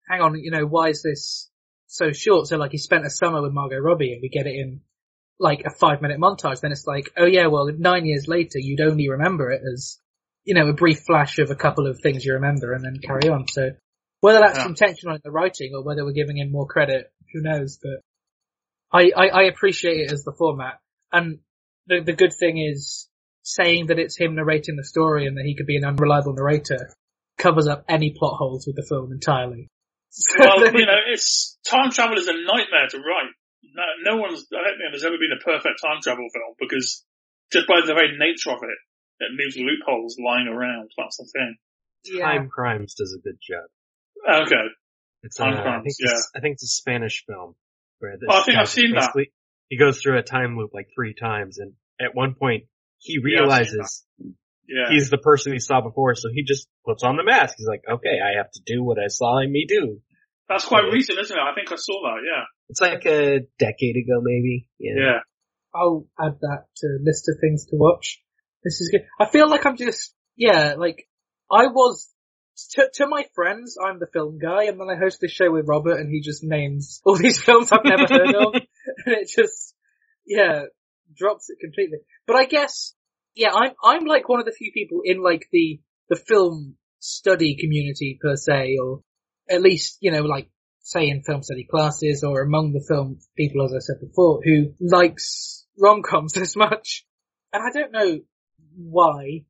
[0.08, 1.47] hang on, you know, why is this
[1.88, 2.46] so short?
[2.46, 4.80] So like he spent a summer with Margot Robbie and we get it in
[5.40, 8.80] like a five minute montage, then it's like, oh yeah, well nine years later you'd
[8.80, 9.98] only remember it as,
[10.44, 13.28] you know, a brief flash of a couple of things you remember and then carry
[13.28, 13.46] on.
[13.48, 13.70] So
[14.20, 14.66] whether that's Yeah.
[14.66, 18.00] intentional in the writing or whether we're giving him more credit, who knows, but
[18.92, 20.78] I, I, I appreciate it as the format.
[21.12, 21.38] And
[21.86, 23.08] the, the good thing is
[23.42, 26.90] saying that it's him narrating the story and that he could be an unreliable narrator
[27.38, 29.68] covers up any plot holes with the film entirely.
[30.10, 33.32] So well, you know, it's time travel is a nightmare to write.
[33.74, 34.46] No, no one's.
[34.52, 37.04] I don't think there's ever been a perfect time travel film because
[37.52, 38.78] just by the very nature of it,
[39.20, 40.90] it leaves loopholes lying around.
[40.96, 41.56] That's the thing.
[42.04, 42.24] yeah.
[42.24, 43.66] Timecrimes does a good job.
[44.46, 44.66] Okay.
[45.22, 47.54] It's Time uh, I Crimes, think it's, I think it's a Spanish film
[47.98, 49.12] where this Oh, I think I've seen that.
[49.68, 52.64] He goes through a time loop like three times, and at one point
[52.98, 54.30] he Yeah, I've seen realizes Yeah.
[54.90, 57.54] He's the person he saw before, so he just puts on the mask.
[57.56, 60.00] He's like, okay, I have to do what I saw me do.
[60.48, 61.40] That's quite recent, isn't it?
[61.40, 62.44] I think I saw that, yeah.
[62.68, 64.68] It's like a decade ago, maybe.
[64.78, 65.20] Yeah.
[65.74, 68.22] I'll add that to list of things to watch.
[68.64, 69.04] This is good.
[69.20, 71.06] I feel like I'm just, yeah, like,
[71.50, 72.08] I was,
[72.72, 75.68] to, to my friends, I'm the film guy, and then I host this show with
[75.68, 78.54] Robert, and he just names all these films I've never heard of,
[79.06, 79.74] and it just,
[80.26, 80.62] yeah,
[81.16, 81.98] drops it completely.
[82.26, 82.94] But I guess,
[83.38, 87.56] yeah, I'm, I'm like one of the few people in like the, the film study
[87.56, 89.02] community per se, or
[89.48, 93.64] at least, you know, like, say in film study classes or among the film people,
[93.64, 97.06] as I said before, who likes rom-coms as much.
[97.52, 98.20] And I don't know
[98.76, 99.44] why.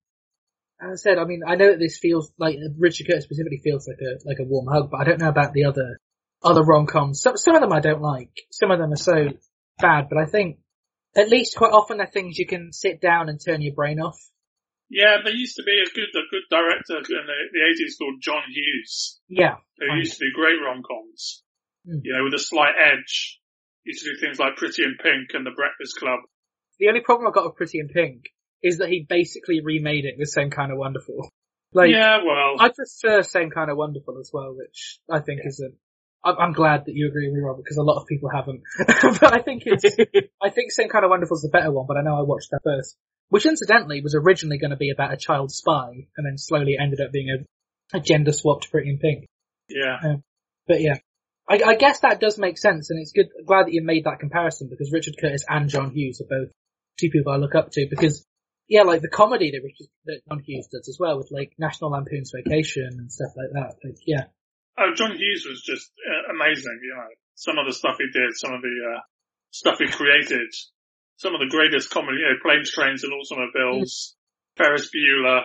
[0.80, 3.88] As I said, I mean, I know that this feels like Richard Curtis specifically feels
[3.88, 5.98] like a like a warm hug, but I don't know about the other
[6.42, 7.20] other rom-coms.
[7.20, 8.30] Some some of them I don't like.
[8.52, 9.28] Some of them are so
[9.80, 10.58] bad, but I think
[11.16, 14.18] at least quite often they're things you can sit down and turn your brain off.
[14.90, 18.22] Yeah, there used to be a good, a good director in the, the 80s called
[18.22, 21.42] John Hughes, Yeah, who used to do great rom-coms.
[21.86, 22.00] Hmm.
[22.02, 23.38] You know, with a slight edge.
[23.84, 26.20] Used to do things like Pretty in Pink and The Breakfast Club.
[26.78, 28.24] the only problem I've got with Pretty in Pink
[28.62, 31.30] is that he basically remade it with Some Kind of Wonderful.
[31.72, 35.60] Like, yeah, well, I prefer Some Kind of Wonderful as well, which I think is
[35.60, 35.68] a.
[36.36, 38.62] I'm glad that you agree with me, Robert, because a lot of people haven't.
[39.20, 39.84] but I think it's.
[40.42, 42.50] I think Some Kind of Wonderful is the better one, but I know I watched
[42.50, 42.96] that first.
[43.30, 47.00] Which incidentally was originally going to be about a child spy, and then slowly ended
[47.00, 49.26] up being a, a gender swapped Pretty in Pink.
[49.68, 49.96] yeah.
[50.02, 50.22] Um,
[50.66, 50.96] but yeah,
[51.48, 53.28] I, I guess that does make sense, and it's good.
[53.46, 56.52] Glad that you made that comparison because Richard Curtis and John Hughes are both
[56.98, 57.86] two people I look up to.
[57.88, 58.24] Because
[58.68, 61.90] yeah, like the comedy that Richard that John Hughes does as well, with like National
[61.90, 63.76] Lampoon's Vacation and stuff like that.
[63.82, 64.24] Like yeah,
[64.78, 67.10] Oh, John Hughes was just uh, amazing, you know.
[67.34, 69.00] Some of the stuff he did, some of the, uh,
[69.50, 70.48] stuff he created,
[71.16, 74.14] some of the greatest comedy, you know, Planes, Trains and Automobiles,
[74.56, 75.42] Ferris Bueller,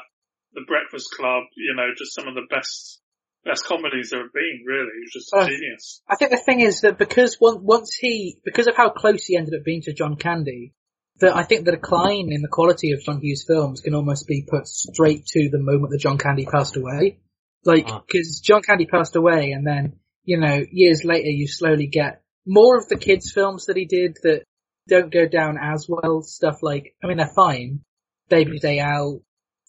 [0.53, 2.99] The Breakfast Club, you know, just some of the best,
[3.45, 4.89] best comedies there have been, really.
[4.93, 6.01] He was just a Uh, genius.
[6.07, 9.37] I think the thing is that because once once he because of how close he
[9.37, 10.73] ended up being to John Candy,
[11.19, 14.45] that I think the decline in the quality of John Hughes films can almost be
[14.49, 17.19] put straight to the moment that John Candy passed away.
[17.65, 18.03] Like, Ah.
[18.05, 22.77] because John Candy passed away, and then you know years later you slowly get more
[22.77, 24.43] of the kids' films that he did that
[24.89, 26.21] don't go down as well.
[26.21, 27.81] Stuff like, I mean, they're fine.
[28.29, 29.21] Baby's Day Out,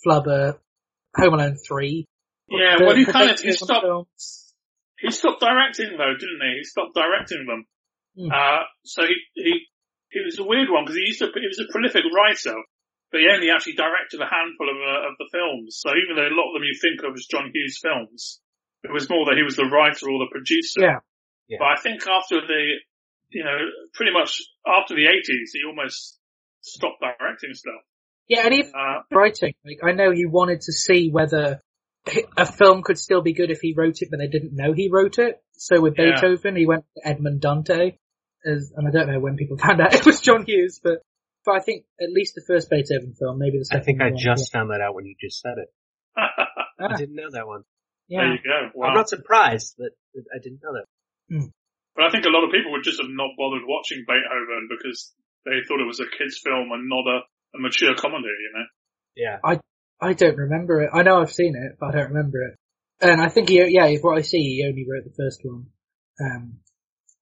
[0.04, 0.58] Flubber,
[1.16, 2.06] Home Alone Three.
[2.48, 4.54] Yeah, The well he kind of, he stopped, films.
[4.98, 6.58] he stopped directing though, didn't he?
[6.58, 7.66] He stopped directing them.
[8.16, 8.30] Hmm.
[8.32, 9.60] Uh, so he, he,
[10.10, 12.54] he was a weird one because he used to, he was a prolific writer,
[13.14, 15.78] but he only actually directed a handful of, uh, of the films.
[15.78, 18.42] So even though a lot of them you think of as John Hughes films,
[18.82, 20.82] it was more that he was the writer or the producer.
[20.82, 21.62] Yeah.
[21.62, 22.62] But I think after the,
[23.30, 23.54] you know,
[23.94, 26.18] pretty much after the 80s, he almost
[26.62, 27.86] stopped directing stuff.
[28.26, 29.54] Yeah, and even Uh, writing.
[29.64, 31.60] Like, I know he wanted to see whether
[32.36, 34.88] a film could still be good if he wrote it, but they didn't know he
[34.90, 35.38] wrote it.
[35.52, 36.18] So with Yeah.
[36.20, 37.92] Beethoven, he went to Edmond Dante,
[38.44, 41.02] as, and I don't know when people found out it was John Hughes, but
[41.44, 43.80] but I think at least the first Beethoven film, maybe the second.
[43.80, 43.98] I second.
[43.98, 45.68] think I one, just found that out when you just said it.
[46.16, 46.88] there.
[46.88, 47.62] I didn't know that one.
[48.08, 48.32] yeah.
[48.32, 48.70] you go.
[48.74, 48.88] Wow.
[48.88, 49.90] I'm not surprised, that
[50.34, 50.86] I didn't know that.
[51.96, 55.12] But I think a lot of people would just have not bothered watching Beethoven because
[55.44, 57.20] they thought it was a kid's film and not a,
[57.54, 58.66] a mature comedy, you know?
[59.16, 59.38] Yeah.
[60.00, 60.90] I don't remember it.
[60.92, 62.58] I know I've seen it, but I don't remember it.
[63.00, 65.66] And I think he, yeah, if what I see, he only wrote the first one.
[66.20, 66.58] Um,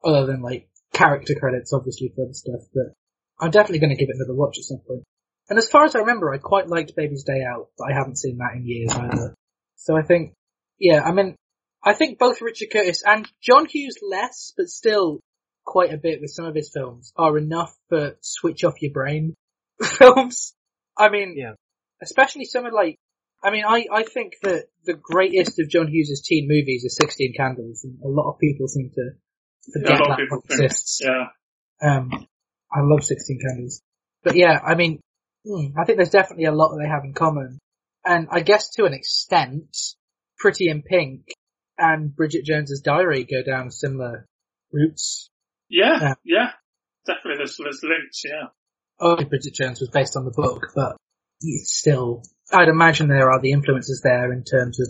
[0.04, 2.94] other than like character credits, obviously for the stuff, but
[3.42, 5.02] I'm definitely going to give it another watch at some point.
[5.50, 8.16] And as far as I remember, I quite liked Baby's Day Out, but I haven't
[8.18, 9.34] seen that in years either.
[9.76, 10.32] So I think,
[10.78, 11.34] yeah, I mean,
[11.84, 15.18] I think both Richard Curtis and John Hughes less, but still
[15.64, 19.34] quite a bit with some of his films are enough for switch off your brain
[19.82, 20.54] films.
[20.96, 21.54] I mean, Yeah.
[22.00, 22.96] especially some of like,
[23.44, 27.34] I mean, I, I think that the greatest of John Hughes' teen movies is 16
[27.36, 29.10] Candles, and a lot of people seem to
[29.72, 31.00] forget a lot of that people one think, exists.
[31.02, 31.26] yeah.
[31.82, 32.26] Um,
[32.72, 33.82] I love 16 Candles.
[34.22, 35.00] But yeah, I mean,
[35.44, 37.58] hmm, I think there's definitely a lot that they have in common.
[38.04, 39.76] And I guess to an extent,
[40.38, 41.26] Pretty in Pink
[41.78, 44.26] and Bridget Jones's Diary go down similar
[44.72, 45.28] routes.
[45.68, 46.14] Yeah, Yeah.
[46.24, 46.50] yeah.
[47.06, 48.48] Definitely there's, there's links, yeah.
[49.00, 50.96] Only Bridget Jones was based on the book, but
[51.40, 54.88] it's still, I'd imagine there are the influences there in terms of,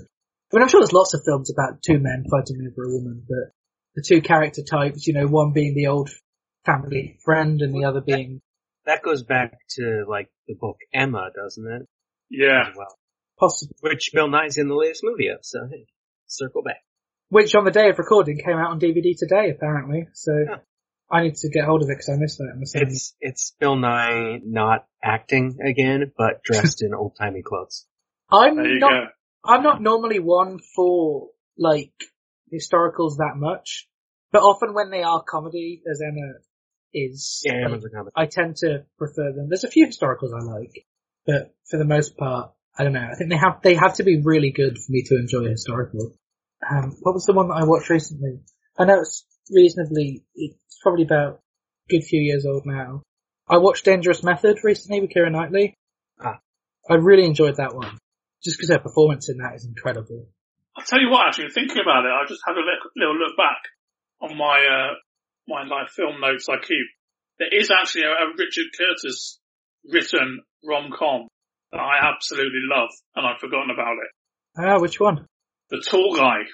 [0.53, 3.25] I mean, I'm sure there's lots of films about two men fighting over a woman,
[3.27, 3.53] but
[3.95, 6.11] the two character types, you know, one being the old
[6.65, 8.41] family friend and the other being
[8.87, 11.89] That goes back to like the book Emma, doesn't it?
[12.31, 12.71] Yeah.
[12.77, 12.97] Well.
[13.39, 13.77] possibly.
[13.81, 15.87] Which Bill Nighy's in the latest movie of, so hey,
[16.27, 16.83] circle back.
[17.29, 20.07] which on the day of recording came out on DVD today, apparently.
[20.15, 20.57] So Yeah.
[21.11, 22.87] I need to get hold of it because I missed that in the.
[22.89, 27.87] It's it's Bill Nighy not acting again, but dressed in old timey clothes.
[28.31, 28.91] I'm There you not.
[28.91, 29.07] go.
[29.45, 31.93] I'm not normally one for like
[32.53, 33.89] historicals that much,
[34.31, 36.33] but often when they are comedy, as Emma
[36.95, 38.13] is, Yeah, like, comic.
[38.17, 39.49] I tend to prefer them.
[39.49, 40.87] There's a few historicals I like,
[41.27, 43.09] but for the most part, I don't know.
[43.11, 45.51] I think they have they have to be really good for me to enjoy a
[45.51, 46.13] historical.
[46.69, 48.41] Um, what was the one that I watched recently?
[48.79, 50.25] I know it's reasonably.
[50.35, 53.03] It's probably about a good few years old now.
[53.49, 55.75] I watched Dangerous Method recently with Keira Knightley.
[56.21, 56.39] Ah.
[56.89, 57.99] I really enjoyed that one,
[58.43, 60.27] just because her performance in that is incredible.
[60.77, 62.65] I'll tell you what, actually, thinking about it, I just had a
[62.97, 63.61] little look back
[64.21, 64.95] on my, uh,
[65.49, 66.87] my like film notes I keep.
[67.39, 69.39] There is actually a, a Richard Curtis
[69.91, 71.29] written rom-com
[71.73, 74.11] that I absolutely love, and I've forgotten about it.
[74.57, 75.27] Ah, which one?
[75.71, 76.45] The Tall Guy.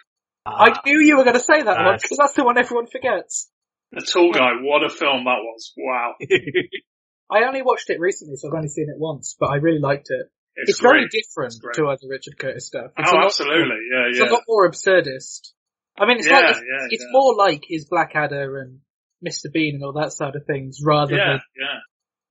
[0.47, 3.51] I knew you were going to say that one because that's the one everyone forgets.
[3.93, 5.73] The Tall Guy, what a film that was.
[5.77, 6.15] Wow.
[7.31, 10.09] I only watched it recently, so I've only seen it once, but I really liked
[10.09, 10.31] it.
[10.57, 12.91] It's, It's, very different It's to other Richard Curtis stuff.
[12.97, 13.79] It's Oh, absolutely.
[13.93, 14.23] Yeah, yeah.
[14.23, 15.53] It's a lot more absurdist.
[16.01, 17.13] I mean, it's Yeah, like it's, yeah, it's yeah.
[17.13, 18.81] more like his Blackadder and
[19.27, 19.53] Mr.
[19.53, 21.79] Bean and all that side of things, rather Yeah, than yeah.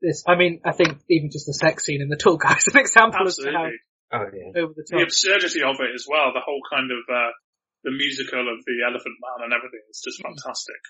[0.02, 0.24] this.
[0.28, 2.78] I mean, I think even just the sex scene in the Tall Guy is an
[2.80, 3.68] example as to how
[4.14, 4.62] oh yeah.
[4.62, 5.00] over the top.
[5.00, 7.32] The absurdity of it as well, the whole kind of, uh,
[7.84, 10.82] the musical of the Elephant Man and everything is just fantastic.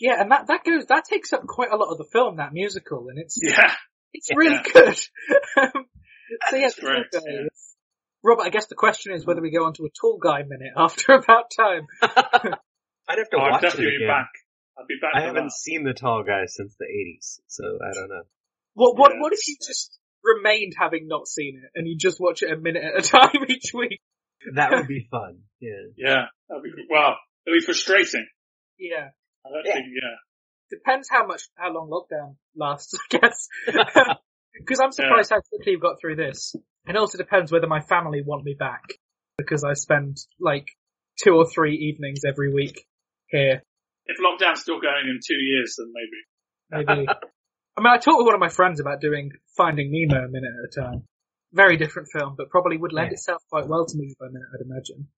[0.00, 2.52] Yeah, and that that goes that takes up quite a lot of the film, that
[2.52, 3.72] musical, and it's Yeah.
[4.12, 4.98] it's really good.
[5.56, 5.86] Um,
[6.50, 7.48] so yeah, It's the Tall great, Guy yeah.
[8.24, 10.42] Is- Robert, I guess the question is whether we go on to a tall guy
[10.42, 11.86] minute after about time.
[12.02, 14.28] I'd have to I'll watch it definitely be back.
[14.78, 15.52] I'll be back I haven't that.
[15.52, 18.22] seen the tall guy since the 80s, so I don't know.
[18.74, 19.20] What what Yeah.
[19.20, 22.56] what if you just remained having not seen it and you just watch it a
[22.56, 24.00] minute at a time each week?
[24.54, 25.40] That would be fun.
[25.60, 25.70] Yeah.
[25.96, 26.22] Yeah.
[26.48, 28.26] That'd be, well, it'd be frustrating.
[28.78, 29.08] Yeah.
[29.46, 29.72] I don't Yeah.
[29.74, 30.16] think, yeah.
[30.78, 33.48] Depends how much how long lockdown lasts, I guess.
[34.58, 36.54] Because I'm surprised how quickly you've got through this.
[36.86, 38.82] It also depends whether my family want me back.
[39.36, 40.68] Because I spend like
[41.22, 42.86] two or three evenings every week
[43.26, 43.62] here.
[44.06, 46.86] If lockdown's still going in two years, then maybe.
[46.86, 47.08] Maybe.
[47.76, 50.52] I mean, I talked with one of my friends about doing Finding Nemo a minute
[50.62, 51.02] at a time.
[51.52, 53.14] Very different film, but probably would lend Yeah.
[53.14, 55.08] itself quite well to movie by minute, I'd imagine.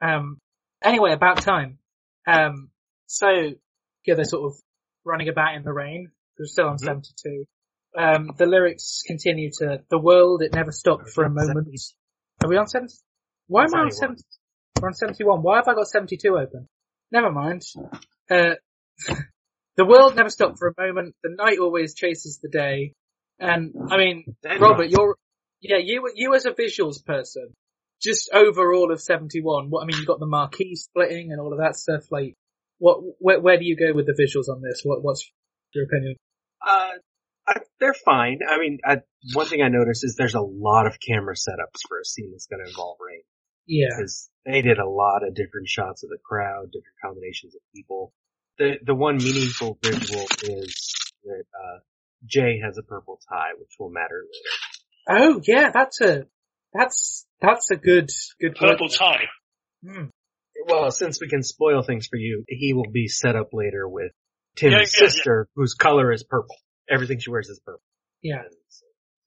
[0.00, 0.38] Um,
[0.82, 1.78] anyway, about time.
[2.28, 2.70] Um,
[3.06, 3.28] so,
[4.06, 4.58] yeah, they're sort of
[5.04, 6.12] running about in the rain.
[6.36, 6.84] They're still on Mhm.
[6.84, 7.44] 72.
[7.96, 11.68] Um, the lyrics continue to, the world, it never stopped for a moment.
[12.44, 12.92] Are we on 70?
[13.48, 14.18] Why am I on 71.
[14.18, 14.22] 70?
[14.80, 15.42] We're on 71.
[15.42, 16.68] Why have I got 72 open?
[17.10, 17.62] Never mind.
[18.30, 18.54] Uh,
[19.76, 21.14] the world never stopped for a moment.
[21.22, 22.92] The night always chases the day.
[23.38, 25.16] And, I mean, Robert, you're,
[25.60, 27.54] yeah, you, you as a visuals person,
[28.02, 31.58] just overall of 71, what, I mean, you've got the marquee splitting and all of
[31.60, 32.34] that stuff, like,
[32.78, 34.82] what, where, where do you go with the visuals on this?
[34.84, 35.30] What, what's
[35.74, 36.16] your opinion?
[36.66, 36.98] Uh,
[37.48, 38.40] I, they're fine.
[38.48, 38.96] I mean, I,
[39.34, 42.46] one thing I noticed is there's a lot of camera setups for a scene that's
[42.46, 43.22] going to involve rain.
[43.66, 43.88] Yeah.
[43.96, 48.12] Because they did a lot of different shots of the crowd, different combinations of people.
[48.58, 51.78] The the one meaningful visual is that uh,
[52.24, 55.24] Jay has a purple tie, which will matter later.
[55.24, 56.24] Oh, yeah, that's a,
[56.72, 59.26] that's, that's a good, good Purple tie.
[59.84, 60.06] Hmm.
[60.66, 64.10] Well, since we can spoil things for you, he will be set up later with
[64.56, 65.08] Tim's Yeah, yeah, yeah.
[65.08, 66.56] sister, whose color is purple.
[66.88, 67.82] Everything she wears is purple.
[68.22, 68.42] Yeah.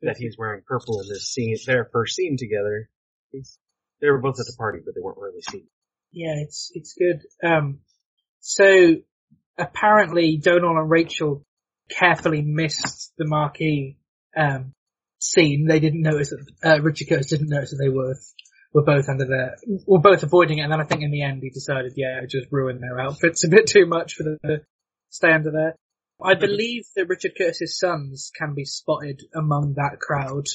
[0.02, 2.90] And that he's wearing purple in this scene, their first scene together.
[3.34, 5.68] They were both at the party, but they weren't really seen.
[6.12, 7.22] Yeah, it's it's good.
[7.44, 7.80] Um,
[8.40, 8.96] so
[9.58, 11.44] apparently Domhnall and Rachel
[11.90, 13.98] carefully missed the marquee
[14.36, 14.74] um,
[15.20, 15.68] scene.
[15.68, 18.16] They didn't notice that uh, Richard Curtis didn't notice that they were
[18.74, 20.62] were both under there, were both avoiding it.
[20.62, 23.44] And then I think in the end he decided, yeah, it just ruined their outfits
[23.44, 24.62] a bit too much for them to
[25.10, 25.76] stay under there.
[26.22, 30.46] I believe that Richard Curtis's sons can be spotted among that crowd,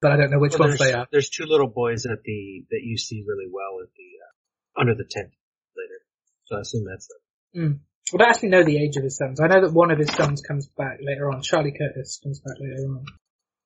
[0.00, 1.06] but I don't know which Well, ones they are.
[1.10, 4.94] there's two little boys at the that you see really well at the uh, under
[4.94, 5.30] the tent
[5.76, 6.00] later.
[6.44, 7.80] So I assume that's them.
[8.14, 9.40] I don't actually know the age of his sons.
[9.40, 11.42] I know that one of his sons comes back later on.
[11.42, 13.04] Charlie Curtis comes back later on.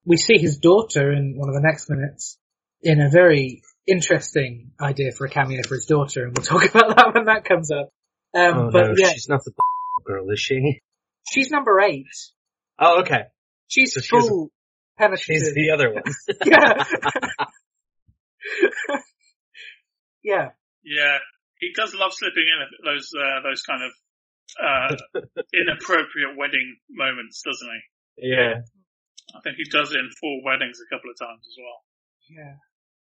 [0.06, 2.38] We see his daughter in one of the next minutes
[2.80, 6.96] in a very interesting idea for a cameo for his daughter, and we'll talk about
[6.96, 7.90] that when that comes up.
[8.34, 9.52] Um, oh but no, yeah, she's not the
[10.06, 10.80] girl, is she?
[11.28, 12.06] She's number eight.
[12.78, 13.24] Oh, okay.
[13.68, 14.50] She's So she's- full
[14.98, 15.54] She's penetrative.
[15.54, 16.02] the other one.
[16.46, 16.84] yeah.
[20.22, 20.48] yeah.
[20.84, 21.18] Yeah.
[21.58, 23.92] He does love slipping in those, uh, those kind of,
[24.60, 24.96] uh,
[25.54, 27.80] inappropriate wedding moments, doesn't he?
[28.30, 28.60] yeah.
[29.32, 31.84] I think he does it in four weddings a couple of times as well.
[32.28, 32.56] Yeah.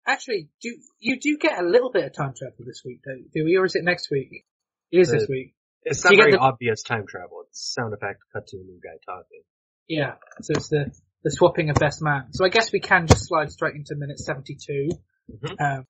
[0.05, 3.43] Actually, do you do get a little bit of time travel this week, don't do
[3.45, 4.45] we, or is it next week?
[4.91, 5.55] It is this week.
[5.83, 7.43] It's not very the- obvious time travel.
[7.47, 9.41] It's sound effect cut to a new guy talking.
[9.87, 10.91] Yeah, so it's the,
[11.23, 12.31] the swapping of best man.
[12.31, 14.89] So I guess we can just slide straight into minute 72,
[15.31, 15.55] Mhm.
[15.79, 15.85] um,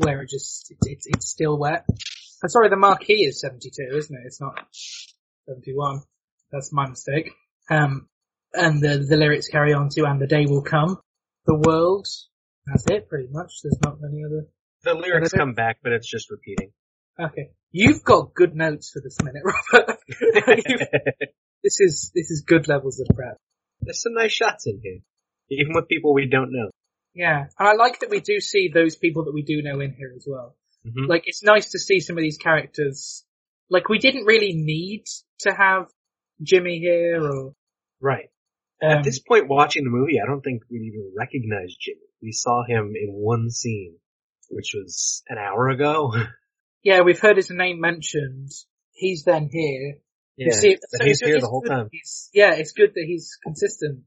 [0.00, 1.84] where it just, it's, it's, it's still wet.
[2.42, 4.22] I'm sorry, the marquee is 72, isn't it?
[4.26, 4.54] It's not
[5.48, 6.00] 71.
[6.52, 7.30] That's my mistake.
[7.70, 8.08] Um,
[8.54, 10.98] and the, the lyrics carry on to, and the day will come,
[11.46, 12.06] the world,
[12.66, 13.52] that's it pretty much.
[13.62, 14.46] There's not many other,
[14.84, 16.72] The lyrics come back, but it's just repeating.
[17.20, 17.50] Okay.
[17.70, 19.42] You've got good notes for this minute,
[19.72, 19.98] Robert.
[21.64, 23.36] This is, this is good levels of prep.
[23.80, 25.00] There's some nice shots in here.
[25.50, 26.70] Even with people we don't know.
[27.14, 29.92] Yeah, and I like that we do see those people that we do know in
[29.92, 30.54] here as well.
[30.86, 31.08] Mhm.
[31.08, 33.24] Like, it's nice to see some of these characters.
[33.68, 35.04] Like, we didn't really need
[35.40, 35.86] to have
[36.42, 37.54] Jimmy here or.
[38.00, 38.30] Right.
[38.80, 41.98] Um, At this point watching the movie, I don't think we'd even recognize Jimmy.
[42.22, 43.96] We saw him in one scene,
[44.48, 46.12] which was an hour ago.
[46.82, 48.50] yeah, we've heard his name mentioned.
[48.92, 49.98] He's then here.
[50.36, 51.88] You see, but so he's here it's the whole time.
[51.90, 54.04] he's- yeah, it's good that he's consistent.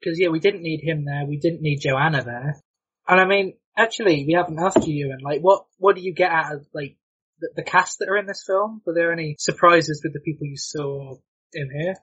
[0.00, 1.24] Because yeah, we didn't need him there.
[1.26, 2.60] We didn't need Joanna there.
[3.08, 6.30] And I mean, actually, we haven't asked you, and like, what what do you get
[6.30, 6.96] out of like
[7.40, 8.82] the, the cast that are in this film?
[8.86, 11.16] Were there any surprises with the people you saw
[11.52, 11.94] in here?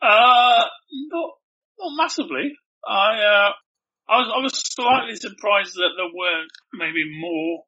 [0.00, 0.64] Uh,
[1.10, 1.30] not,
[1.78, 2.52] not massively.
[2.86, 3.50] I, uh,
[4.08, 7.64] I was, I was slightly surprised that there weren't maybe more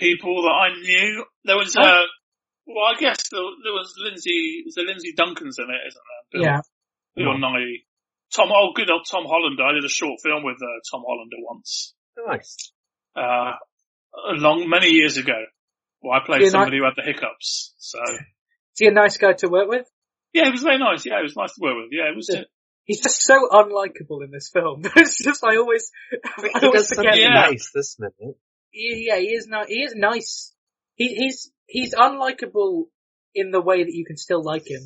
[0.00, 1.24] people that I knew.
[1.44, 1.82] There was, Oh.
[1.82, 2.02] uh,
[2.66, 6.24] well, I guess there, there was Lindsay, was there Lindsay Duncan's in it, isn't there?
[6.32, 6.60] Bill, Yeah,
[7.14, 7.84] Bill Nighy.
[8.34, 9.62] Tom, oh, good old Tom Hollander.
[9.64, 11.94] I did a short film with, uh, Tom Hollander once,
[12.26, 12.72] Nice.
[13.16, 13.52] uh,
[14.14, 15.38] a long, many years ago.
[16.02, 17.98] Well, I played Yeah, somebody who had the hiccups, so.
[18.02, 18.18] is
[18.78, 19.86] he a nice guy to work with?
[20.32, 21.04] Yeah, it was very nice.
[21.04, 21.88] Yeah, it was nice to work with.
[21.92, 22.44] Yeah, it was, Yeah.
[22.84, 24.82] He's just so unlikable in this film.
[24.96, 25.90] it's just I always,
[26.24, 27.14] I He always does forget.
[27.14, 27.34] something Yeah.
[27.50, 28.36] nice this minute.
[28.70, 29.66] He- Yeah, he is not.
[29.68, 30.54] He is nice.
[30.96, 32.84] He, he's he's unlikable
[33.34, 34.82] in the way that you can still like him.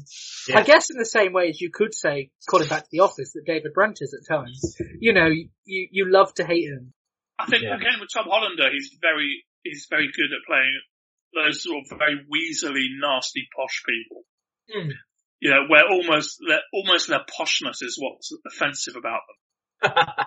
[0.49, 0.59] Yeah.
[0.59, 3.33] I guess in the same way as you could say, calling back to the office,
[3.33, 4.77] that David Brent is at times.
[5.01, 6.93] You know, you you love to hate him.
[7.39, 7.77] I think Yeah.
[7.77, 10.81] again with Tom Hollander, he's very he's very good at playing
[11.35, 14.23] those sort of very weaselly, nasty, posh people.
[14.71, 14.91] Hmm.
[15.41, 19.21] You know, where almost their almost their poshness is what's offensive about
[19.83, 20.27] them.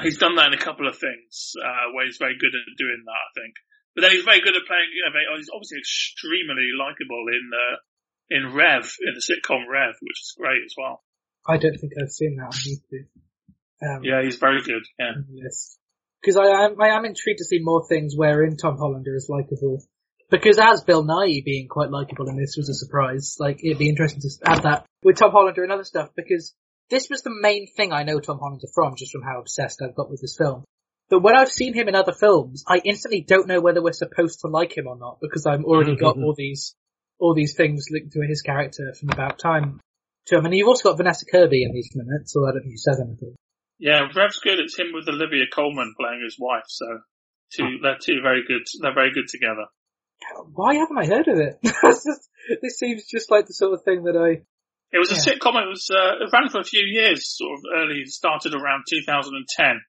[0.00, 3.04] He's done that in a couple of things uh, where he's very good at doing
[3.04, 3.12] that.
[3.12, 3.54] I think,
[3.94, 4.88] but then he's very good at playing.
[4.96, 7.76] You know, very, he's obviously extremely likable in uh,
[8.32, 11.04] in Rev in the sitcom Rev, which is great as well.
[11.46, 13.08] I don't think I've seen that on YouTube.
[13.82, 14.82] Um, Yeah, he's very good.
[14.98, 15.12] Yeah.
[15.16, 15.78] on the list.
[16.22, 19.82] Because I am, I am intrigued to see more things wherein Tom Hollander is likable.
[20.30, 23.88] Because as Bill Nighy being quite likable in this was a surprise, like it'd be
[23.88, 26.54] interesting to have that with Tom Hollander and other stuff because
[26.92, 29.96] this was the main thing I know Tom Hollander from, just from how obsessed I've
[29.96, 30.64] got with this film.
[31.10, 34.40] But when I've seen him in other films, I instantly don't know whether we're supposed
[34.40, 36.24] to like him or not because I've already got mm-hmm.
[36.24, 36.74] all these,
[37.18, 39.80] all these things linked to his character from About Time
[40.26, 40.44] to him.
[40.44, 42.96] And you've also got Vanessa Kirby in these minutes, so I don't think you said
[43.04, 43.34] anything.
[43.78, 44.60] Yeah, Rev's good.
[44.60, 46.64] It's him with Olivia Colman playing his wife.
[46.68, 46.86] So
[47.52, 47.82] two, oh.
[47.82, 48.62] they're two very good.
[48.80, 49.66] They're very good together.
[50.54, 51.58] Why haven't I heard of it?
[51.62, 52.28] Just-
[52.60, 54.42] this seems just like the sort of thing that I.
[54.92, 55.34] It was a Yeah.
[55.34, 55.56] sitcom.
[55.62, 58.04] It was uh, it ran for a few years, sort of early.
[58.06, 59.80] Started around 2010.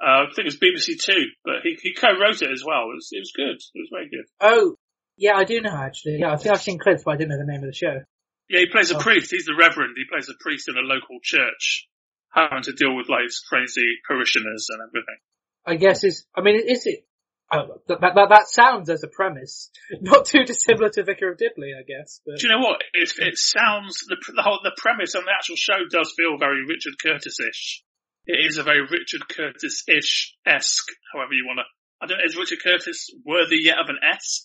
[0.00, 2.90] Uh, I think it was BBC Two, but he, he co-wrote it as well.
[2.90, 3.56] It was, it was good.
[3.58, 4.26] It was very good.
[4.40, 4.76] Oh,
[5.16, 6.18] yeah, I do know actually.
[6.20, 8.02] Yeah, I think I've seen clips, but I didn't know the name of the show.
[8.48, 9.00] Yeah, he plays a Oh.
[9.00, 9.30] priest.
[9.30, 9.94] He's the reverend.
[9.96, 11.86] He plays a priest in a local church,
[12.30, 15.18] having to deal with like his crazy parishioners and everything.
[15.66, 16.24] I guess is.
[16.34, 17.04] I mean, is it?
[17.50, 19.70] Oh, that, that that that sounds as a premise
[20.02, 22.20] not too dissimilar to Vicar of Dibley, I guess.
[22.26, 22.82] But Do you know what?
[22.92, 26.64] It, it sounds the the whole the premise on the actual show does feel very
[26.66, 27.84] Richard Curtis-ish.
[28.26, 31.64] It is a very Richard Curtis-ish esque, however you want to.
[32.02, 32.20] I don't.
[32.22, 34.44] Is Richard Curtis worthy yet of an esque?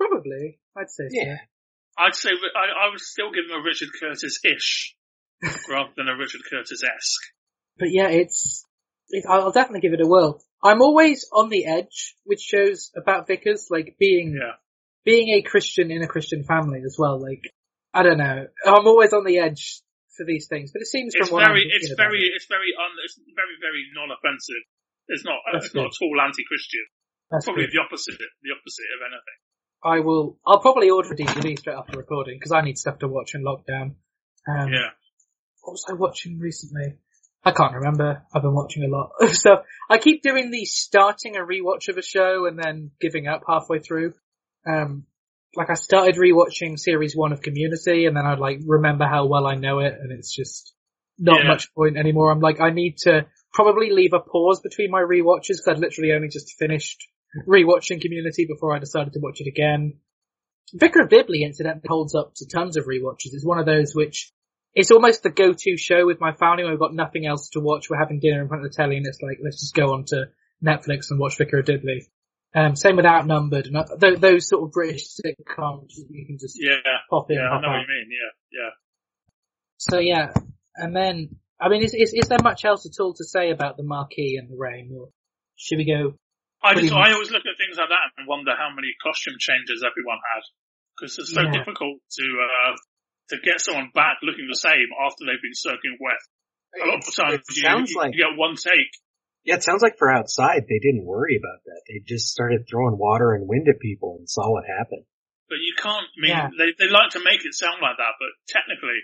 [0.00, 1.20] probably, I'd say so.
[1.20, 1.36] Yeah.
[1.98, 4.96] I'd say I, I would still give him a Richard Curtis-ish
[5.68, 7.24] rather than a Richard Curtis-esque.
[7.78, 8.64] But yeah, it's.
[9.08, 10.42] It, I'll definitely give it a whirl.
[10.62, 14.54] I'm always on the edge with shows about vicars, like being Yeah.
[15.04, 17.20] being a Christian in a Christian family as well.
[17.20, 17.40] Like,
[17.94, 18.46] I don't know.
[18.66, 19.80] I'm always on the edge
[20.16, 22.46] for these things, but it seems It's from what I'm very, it's very, it- it's
[22.46, 24.62] very, un, it's very, very non-offensive.
[25.08, 26.84] It's not, That's it's not at all anti-Christian.
[27.30, 27.72] that's Probably good.
[27.72, 29.38] the opposite, the opposite of anything.
[29.82, 30.38] I will.
[30.46, 33.42] I'll probably order a DVD straight after recording because I need stuff to watch in
[33.42, 33.94] lockdown.
[34.46, 34.90] Um, Yeah.
[35.62, 36.98] What was I watching recently?
[37.44, 38.22] I can't remember.
[38.34, 39.60] I've been watching a lot of stuff.
[39.88, 43.78] I keep doing the starting a rewatch of a show and then giving up halfway
[43.78, 44.12] through.
[44.70, 45.06] Um,
[45.56, 49.46] like I started rewatching series one of Community and then I'd like remember how well
[49.46, 50.72] I know it and it's just
[51.18, 51.48] not Yeah.
[51.48, 52.30] much point anymore.
[52.30, 56.12] I'm like, I need to probably leave a pause between my rewatches because I'd literally
[56.12, 56.98] only just finished
[57.48, 59.94] rewatching Community before I decided to watch it again.
[60.74, 63.32] Vicar of Dibley, incidentally, holds up to tons of rewatches.
[63.32, 64.30] It's one of those which
[64.74, 67.90] it's almost the go-to show with my family when we've got nothing else to watch.
[67.90, 70.04] We're having dinner in front of the telly, and it's like let's just go on
[70.06, 70.26] to
[70.64, 72.06] Netflix and watch Vicar of Dibley.
[72.54, 76.58] Um, same with Outnumbered and uh, th- those sort of British sitcoms you can just
[76.60, 76.74] Yeah,
[77.08, 77.36] pop in.
[77.36, 77.72] yeah, I know out.
[77.74, 78.08] what you mean.
[78.10, 78.70] Yeah, yeah.
[79.78, 80.32] So yeah,
[80.74, 83.76] and then I mean, is, is is there much else at all to say about
[83.76, 85.08] the Marquee and the Rain, or
[85.56, 86.14] should we go?
[86.62, 87.08] I just, much.
[87.08, 90.42] I always look at things like that and wonder how many costume changes everyone had.
[90.98, 91.52] Because it's so Yeah.
[91.52, 92.76] difficult to, uh,
[93.30, 96.20] to get someone back looking the same after they've been soaking wet.
[96.82, 98.90] A lot of the times you, sounds you, like you get one take.
[99.42, 101.80] yeah, it sounds like for outside they didn't worry about that.
[101.90, 105.02] They just started throwing water and wind at people and saw what happened.
[105.50, 106.46] But you can't, I mean, Yeah.
[106.54, 109.02] they, they like to make it sound like that, but technically,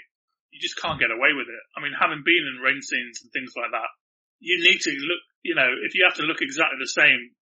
[0.55, 1.63] you just can't get away with it.
[1.75, 3.91] I mean, having been in rain scenes and things like that,
[4.39, 7.35] you need to look, you know, if you have to look exactly the same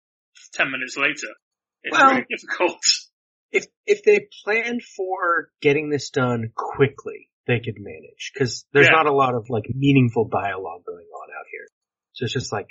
[0.56, 1.28] 10 minutes later,
[1.84, 2.80] it's Well- really difficult.
[3.54, 8.96] If if they planned for getting this done quickly, they could manage because there's Yeah.
[8.96, 11.66] not a lot of like meaningful dialogue going on out here.
[12.12, 12.68] So it's just like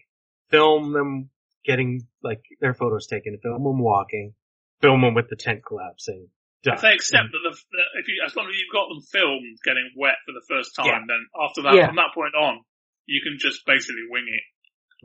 [0.50, 1.30] film them
[1.66, 4.36] getting like their photos taken, film them walking,
[4.82, 6.28] film them with the tent collapsing.
[6.64, 6.76] Done.
[6.76, 9.58] If they accept that the, that if you, as long as you've got them filmed
[9.64, 11.00] getting wet for the first time, Yeah.
[11.08, 11.88] then after that, Yeah.
[11.88, 12.64] from that point on,
[13.06, 14.44] you can just basically wing it.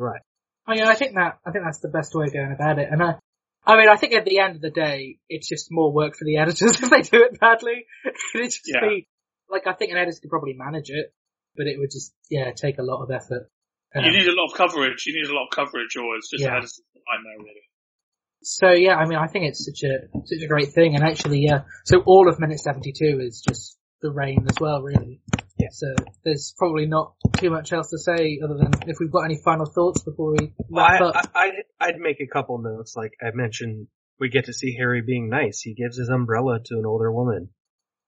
[0.01, 0.21] right.
[0.67, 2.79] Oh, I mean, I think that I think that's the best way of going about
[2.79, 2.89] it.
[2.91, 3.15] And I,
[3.69, 6.25] I mean, I think at the end of the day, it's just more work for
[6.25, 7.85] the editors if they do it badly.
[8.35, 8.81] It'd just Yeah.
[8.89, 9.07] be
[9.51, 11.13] like I think an editor could probably manage it,
[11.57, 13.51] but it would just yeah take a lot of effort.
[13.95, 15.05] Um, you need a lot of coverage.
[15.07, 16.53] You need a lot of coverage, or it's just Yeah.
[16.53, 17.63] editor's nightmare, really.
[18.43, 20.95] so yeah, I mean, I think it's such a such a great thing.
[20.95, 24.81] And actually, yeah, so all of minute seventy two is just the rain as well,
[24.83, 25.21] really.
[25.59, 25.69] Yeah.
[25.73, 25.95] So
[26.25, 29.67] there's probably not too much else to say other than if we've got any final
[29.67, 31.31] thoughts before we Well, I, up.
[31.35, 32.95] I, I'd, I'd make a couple notes.
[32.97, 33.89] Like I mentioned,
[34.21, 35.61] we get to see Harry being nice.
[35.61, 37.51] He gives his umbrella to an older woman.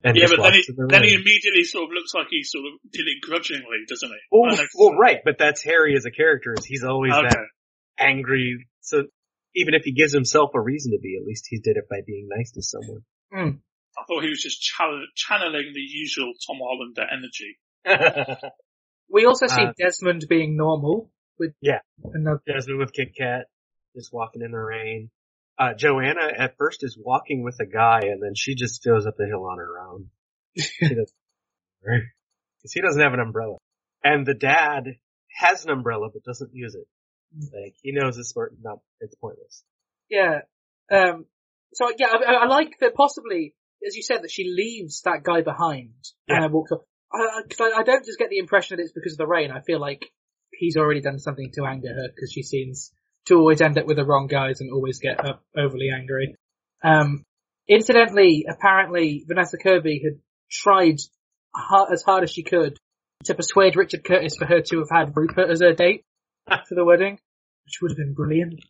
[0.03, 2.65] And Yeah, but then he, the then he immediately sort of looks like he sort
[2.67, 4.17] of did it grudgingly, doesn't he?
[4.31, 6.55] Well, well, right, but that's Harry as a character.
[6.57, 7.29] Is he's always okay.
[7.29, 7.47] that
[7.99, 8.67] angry.
[8.81, 9.05] So
[9.55, 11.99] even if he gives himself a reason to be, at least he did it by
[12.07, 13.03] being nice to someone.
[13.33, 13.59] Mm.
[14.01, 14.63] I thought he was just
[15.15, 17.59] channeling the usual Tom Hollander energy.
[19.13, 21.81] We also see Uh, Desmond being normal with Yeah.
[22.05, 23.47] another Desmond with Kit Kat,
[23.97, 25.11] just walking in the rain.
[25.59, 29.17] Uh, Joanna at first is walking with a guy, and then she just goes up
[29.19, 30.11] the hill on her own.
[30.57, 31.11] She doesn't,
[31.83, 33.57] because he doesn't have an umbrella,
[34.05, 34.85] and the dad
[35.33, 36.87] has an umbrella but doesn't use it.
[37.53, 39.65] Like he knows it's sport, not it's pointless.
[40.09, 40.43] Yeah.
[40.91, 41.27] Um,
[41.75, 43.55] so yeah, I, I like that possibly,
[43.87, 45.95] as you said, that she leaves that guy behind
[46.29, 46.45] Yeah.
[46.45, 46.81] and walks off.
[47.13, 49.51] I, I, I, I don't just get the impression that it's because of the rain.
[49.51, 50.05] I feel like
[50.53, 52.93] he's already done something to anger her because she seems
[53.27, 56.37] to always end up with the wrong guys and always get up overly angry.
[56.83, 57.25] Um,
[57.69, 60.21] incidentally, apparently Vanessa Kirby had
[60.51, 60.99] tried
[61.55, 62.79] hard, as hard as she could
[63.25, 66.05] to persuade Richard Curtis for her to have had Rupert as her date
[66.49, 67.19] for the wedding,
[67.65, 68.61] which would have been brilliant.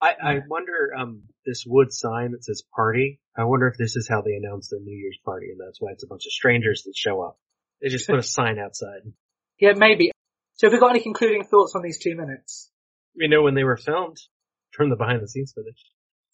[0.00, 4.08] I, I wonder, um, this wood sign that says party, I wonder if this is
[4.08, 6.82] how they announce their New Year's party and that's why it's a bunch of strangers
[6.86, 7.38] that show up.
[7.82, 9.02] They just put a sign outside.
[9.60, 10.12] Yeah, maybe.
[10.54, 12.70] So have we got any concluding thoughts on these two minutes?
[13.16, 14.18] We know when they were filmed
[14.70, 15.84] from the behind the scenes footage.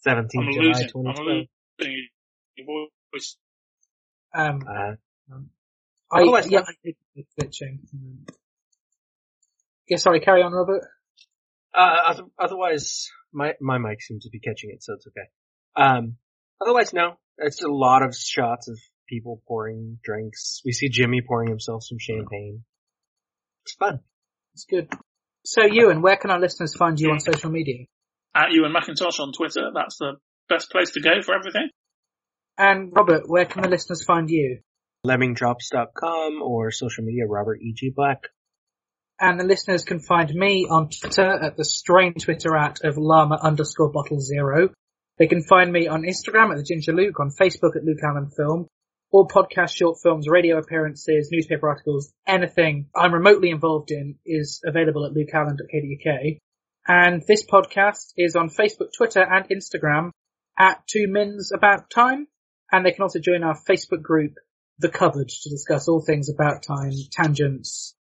[0.06, 0.84] 17th I'm July losing.
[0.84, 1.46] I'm 2012.
[1.80, 2.08] losing
[2.56, 3.36] your voice.
[4.34, 4.96] Um, Uh,
[6.12, 7.78] I, Otherwise, yeah, let's- I think it's glitching.
[7.94, 8.26] Um,
[9.88, 10.82] Yeah, sorry, carry on, Robert.
[11.74, 15.28] Uh, otherwise, my, my mic seems to be catching it, so it's okay.
[15.76, 16.16] Um,
[16.60, 17.14] otherwise, no.
[17.38, 20.60] It's a lot of shots of people pouring drinks.
[20.64, 22.62] We see Jimmy pouring himself some champagne.
[23.64, 24.00] It's fun.
[24.54, 24.88] It's good.
[25.44, 27.86] So, Ewen, where can our listeners find you on social media?
[28.34, 30.14] At Ewen and Macintosh on Twitter, that's the
[30.48, 31.70] best place to go for everything.
[32.56, 34.60] And Robert, where can the listeners find you?
[35.06, 37.92] LemmingDrops.com or social media Robert E.G.
[37.94, 38.28] Black.
[39.20, 43.38] And the listeners can find me on Twitter at the strange Twitter at of llama
[43.40, 44.70] underscore bottle zero.
[45.18, 48.30] They can find me on Instagram at the Ginger Luke, on Facebook at Luke Allen
[48.36, 48.66] Film.
[49.12, 55.06] All podcast short films, radio appearances, newspaper articles, anything I'm remotely involved in is available
[55.06, 56.38] at lukeallen.co.uk.
[56.88, 60.10] And this podcast is on Facebook, Twitter and Instagram
[60.58, 62.26] at Two Mins About Time.
[62.72, 64.34] And they can also join our Facebook group,
[64.80, 67.94] The Cupboard, to discuss all things about time, tangents,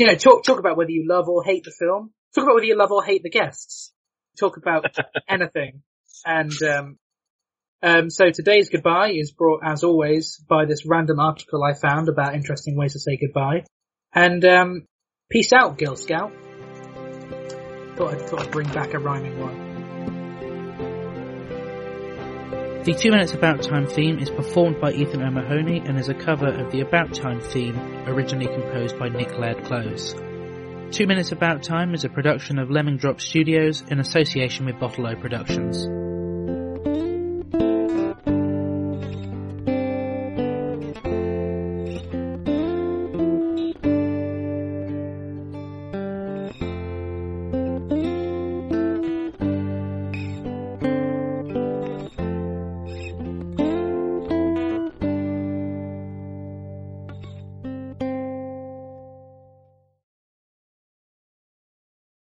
[0.00, 2.10] you know, talk talk about whether you love or hate the film.
[2.34, 3.92] Talk about whether you love or hate the guests.
[4.38, 4.86] Talk about
[5.28, 5.82] anything.
[6.24, 6.98] And um,
[7.82, 12.34] um, so today's goodbye is brought, as always, by this random article I found about
[12.34, 13.64] interesting ways to say goodbye.
[14.14, 14.86] And um,
[15.30, 16.32] peace out, Girl Scout.
[17.96, 19.69] Thought I'd, thought I'd bring back a rhyming one.
[22.82, 26.48] The 2 Minutes About Time theme is performed by Ethan O'Mahony and is a cover
[26.48, 30.14] of the About Time theme originally composed by Nick Laird-Clowes.
[30.90, 35.06] 2 Minutes About Time is a production of Lemming Drop Studios in association with Bottle
[35.06, 35.99] O Productions.